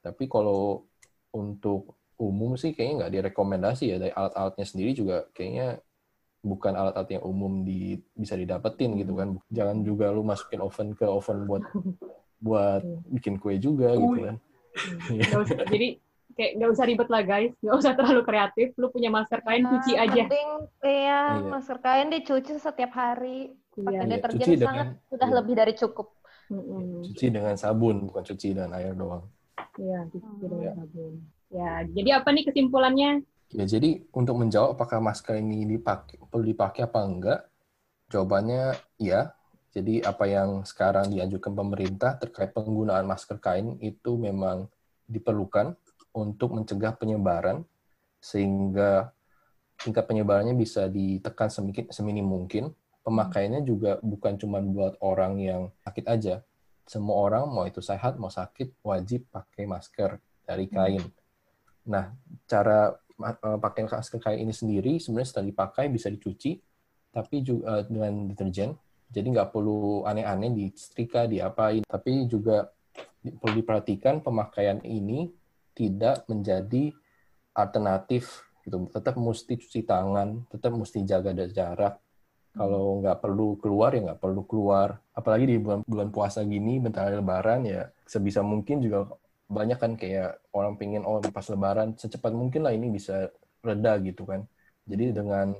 Tapi 0.03 0.27
kalau 0.27 0.83
untuk 1.31 1.95
umum 2.19 2.59
sih 2.59 2.73
kayaknya 2.73 3.05
nggak 3.05 3.13
direkomendasi 3.21 3.93
ya. 3.93 3.97
Dari 4.01 4.11
alat-alatnya 4.11 4.65
sendiri 4.65 4.91
juga 4.97 5.29
kayaknya 5.31 5.77
bukan 6.43 6.75
alat-alat 6.75 7.21
yang 7.21 7.23
umum 7.23 7.63
di 7.63 8.01
bisa 8.17 8.33
didapetin 8.33 8.97
gitu 8.97 9.13
kan. 9.13 9.37
Jangan 9.53 9.85
juga 9.85 10.09
lu 10.09 10.25
masukin 10.25 10.59
oven 10.59 10.97
ke 10.97 11.05
oven 11.05 11.45
buat 11.45 11.63
buat 12.43 12.83
bikin 13.13 13.39
kue 13.39 13.61
juga 13.61 13.95
gitu 13.95 14.19
kan. 14.25 14.35
Nggak 15.07 15.37
usah, 15.37 15.63
jadi 15.69 16.02
kayak 16.33 16.51
nggak 16.57 16.69
usah 16.71 16.85
ribet 16.85 17.09
lah 17.09 17.21
guys, 17.21 17.53
nggak 17.59 17.77
usah 17.77 17.91
terlalu 17.93 18.21
kreatif. 18.23 18.67
Lu 18.75 18.89
punya 18.89 19.09
masker 19.09 19.39
kain 19.41 19.63
cuci 19.63 19.93
Nah, 19.93 20.03
aja. 20.03 20.23
Penting, 20.25 20.49
iya, 20.81 21.21
Iya. 21.37 21.47
masker 21.47 21.77
kain 21.79 22.07
dicuci 22.09 22.51
setiap 22.57 22.91
hari. 22.93 23.53
Pakai 23.73 23.81
Iya. 23.89 24.01
Iya, 24.01 24.11
deterjen 24.11 24.47
cuci 24.47 24.57
sangat 24.59 24.85
dengan- 24.91 25.09
sudah 25.09 25.27
iya. 25.27 25.35
lebih 25.37 25.53
dari 25.55 25.73
cukup. 25.73 26.07
Cuci 27.03 27.25
dengan 27.29 27.55
sabun 27.55 27.95
bukan 28.05 28.23
cuci 28.23 28.53
dengan 28.53 28.77
air 28.77 28.93
doang 28.93 29.25
Iya, 29.79 30.05
cuci 30.11 30.31
dengan 30.37 30.61
Iya. 30.61 30.73
sabun. 30.77 31.13
Ya, 31.49 31.71
jadi 31.87 32.09
apa 32.17 32.29
nih 32.29 32.43
kesimpulannya? 32.45 33.11
Ya, 33.53 33.63
jadi 33.63 34.01
untuk 34.09 34.37
menjawab 34.37 34.73
apakah 34.73 34.97
masker 34.97 35.37
ini 35.37 35.65
dipakai, 35.65 36.17
perlu 36.25 36.45
dipakai 36.45 36.85
apa 36.85 36.99
enggak, 37.01 37.39
jawabannya 38.09 38.73
ya. 38.97 39.33
Jadi 39.69 40.01
apa 40.01 40.25
yang 40.25 40.61
sekarang 40.61 41.09
dianjurkan 41.09 41.53
pemerintah 41.53 42.17
terkait 42.17 42.53
penggunaan 42.53 43.05
masker 43.05 43.37
kain 43.37 43.77
itu 43.81 44.17
memang 44.17 44.69
diperlukan 45.05 45.73
untuk 46.13 46.53
mencegah 46.55 46.93
penyebaran 46.95 47.65
sehingga 48.23 49.11
tingkat 49.83 50.07
penyebarannya 50.07 50.55
bisa 50.55 50.87
ditekan 50.87 51.51
seminim 51.91 52.23
mungkin. 52.23 52.71
Pemakaiannya 53.03 53.67
juga 53.67 53.99
bukan 53.99 54.39
cuma 54.39 54.63
buat 54.63 54.95
orang 55.03 55.35
yang 55.43 55.61
sakit 55.83 56.05
aja. 56.07 56.39
Semua 56.87 57.19
orang 57.19 57.43
mau 57.51 57.67
itu 57.67 57.83
sehat 57.83 58.15
mau 58.15 58.31
sakit 58.31 58.79
wajib 58.79 59.27
pakai 59.27 59.67
masker 59.67 60.23
dari 60.47 60.71
kain. 60.71 61.03
Nah, 61.83 62.15
cara 62.47 62.95
eh, 63.19 63.59
pakai 63.59 63.91
masker 63.91 64.23
kain 64.23 64.39
ini 64.39 64.55
sendiri 64.55 65.03
sebenarnya 65.03 65.35
setelah 65.35 65.47
dipakai 65.51 65.91
bisa 65.91 66.07
dicuci, 66.07 66.63
tapi 67.11 67.43
juga 67.43 67.79
eh, 67.79 67.83
dengan 67.91 68.31
deterjen. 68.31 68.71
Jadi 69.13 69.27
nggak 69.35 69.51
perlu 69.51 70.07
aneh-aneh 70.07 70.55
disetrika, 70.55 71.27
diapain. 71.27 71.83
Tapi 71.83 72.23
juga 72.31 72.71
di- 73.19 73.35
perlu 73.35 73.59
diperhatikan 73.59 74.23
pemakaian 74.23 74.79
ini 74.87 75.27
tidak 75.73 76.25
menjadi 76.29 76.93
alternatif 77.53 78.45
gitu. 78.65 78.87
Tetap 78.89 79.19
mesti 79.19 79.53
cuci 79.59 79.81
tangan, 79.85 80.47
tetap 80.49 80.71
mesti 80.73 81.03
jaga 81.05 81.33
jarak. 81.33 81.99
Kalau 82.53 83.01
nggak 83.01 83.17
perlu 83.17 83.57
keluar 83.57 83.97
ya 83.97 84.13
nggak 84.13 84.21
perlu 84.21 84.45
keluar. 84.45 85.01
Apalagi 85.17 85.49
di 85.49 85.57
bulan, 85.57 85.81
bulan 85.85 86.09
puasa 86.13 86.45
gini, 86.45 86.77
bentar 86.77 87.09
lagi 87.09 87.17
lebaran 87.17 87.65
ya 87.65 87.89
sebisa 88.05 88.45
mungkin 88.45 88.77
juga 88.77 89.09
banyak 89.49 89.77
kan 89.77 89.93
kayak 89.97 90.39
orang 90.53 90.77
pengen 90.77 91.03
oh 91.05 91.21
pas 91.21 91.45
lebaran 91.49 91.97
secepat 91.97 92.33
mungkin 92.33 92.65
lah 92.65 92.73
ini 92.73 92.93
bisa 92.93 93.29
reda 93.65 93.97
gitu 94.01 94.25
kan. 94.25 94.45
Jadi 94.85 95.13
dengan 95.15 95.53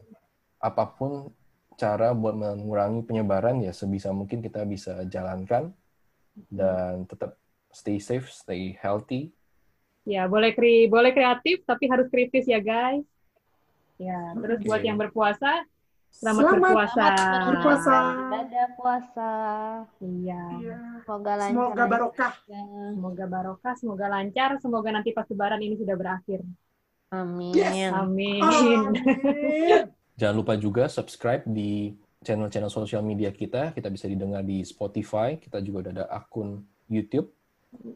apa 0.61 0.85
pun 0.93 1.33
cara 1.73 2.13
buat 2.13 2.37
mengurangi 2.37 3.01
penyebaran 3.03 3.65
ya 3.65 3.73
sebisa 3.73 4.13
mungkin 4.13 4.39
kita 4.45 4.61
bisa 4.69 5.01
jalankan 5.09 5.73
dan 6.49 7.05
tetap 7.09 7.37
stay 7.73 7.97
safe, 7.97 8.29
stay 8.29 8.77
healthy. 8.77 9.33
Ya, 10.03 10.27
boleh 10.27 10.51
kri 10.51 10.91
boleh 10.91 11.15
kreatif 11.15 11.63
tapi 11.63 11.87
harus 11.87 12.11
kritis 12.11 12.43
ya, 12.43 12.59
guys. 12.59 13.03
Ya, 13.95 14.35
terus 14.35 14.59
Oke. 14.59 14.67
buat 14.67 14.81
yang 14.83 14.99
berpuasa, 14.99 15.63
selamat, 16.11 16.43
Selamat 16.43 16.59
berpuasa. 16.59 17.05
Selamat 17.07 17.47
Berpuasa. 17.47 17.95
Ibadah 18.11 18.67
puasa. 18.75 19.31
Iya. 20.03 20.43
Iya. 20.59 20.77
Semoga 21.07 21.33
lancar. 21.39 21.53
Semoga 21.55 21.83
barokah. 21.87 22.33
Semoga 22.43 23.25
barokah, 23.29 23.73
semoga 23.79 24.05
lancar, 24.11 24.49
semoga 24.59 24.89
nanti 24.91 25.09
pas 25.15 25.27
lebaran 25.29 25.61
ini 25.63 25.75
sudah 25.79 25.95
berakhir. 25.95 26.43
Amin. 27.13 27.53
Yes. 27.53 27.93
Amin. 27.93 28.41
Amin. 28.41 28.81
Jangan 30.19 30.35
lupa 30.35 30.53
juga 30.57 30.89
subscribe 30.89 31.45
di 31.45 31.93
channel-channel 32.25 32.73
sosial 32.73 33.05
media 33.05 33.29
kita. 33.29 33.71
Kita 33.71 33.87
bisa 33.93 34.09
didengar 34.09 34.41
di 34.41 34.65
Spotify. 34.65 35.37
Kita 35.37 35.61
juga 35.61 35.87
udah 35.87 35.91
ada 36.01 36.05
akun 36.09 36.65
YouTube. 36.89 37.29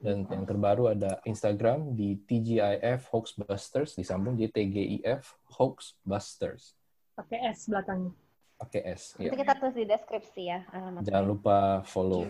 Dan 0.01 0.25
yang 0.27 0.43
terbaru 0.43 0.89
ada 0.89 1.21
Instagram 1.23 1.93
di 1.93 2.17
TGIF 2.19 3.07
Hoaxbusters. 3.13 3.93
Disambung 3.93 4.35
jadi 4.35 4.51
TGIF 4.51 5.23
Hoaxbusters. 5.53 6.73
Pakai 7.13 7.49
S 7.49 7.69
belakangnya. 7.69 8.13
Pakai 8.57 8.81
S. 8.89 9.13
Nanti 9.15 9.29
Ya. 9.29 9.41
kita 9.45 9.53
tulis 9.57 9.75
di 9.75 9.85
deskripsi 9.85 10.41
ya 10.45 10.59
alamat. 10.73 11.01
Jangan 11.05 11.25
lupa 11.25 11.57
follow. 11.85 12.25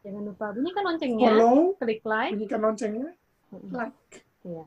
Jangan 0.00 0.22
lupa 0.26 0.46
bunyikan 0.50 0.82
loncengnya, 0.82 1.28
Follow, 1.28 1.76
klik 1.76 2.00
like. 2.02 2.32
bunyikan 2.32 2.60
loncengnya, 2.64 3.08
like. 3.68 4.24
Iya. 4.42 4.64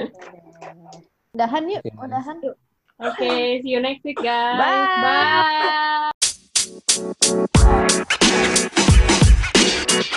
Udahan 1.36 1.62
yuk, 1.68 1.82
udahan. 1.94 2.36
Oke, 3.00 3.30
see 3.62 3.70
you 3.70 3.80
next 3.80 4.02
week 4.02 4.18
guys. 4.18 4.58
Bye. 4.58 6.10
Bye. 10.00 10.16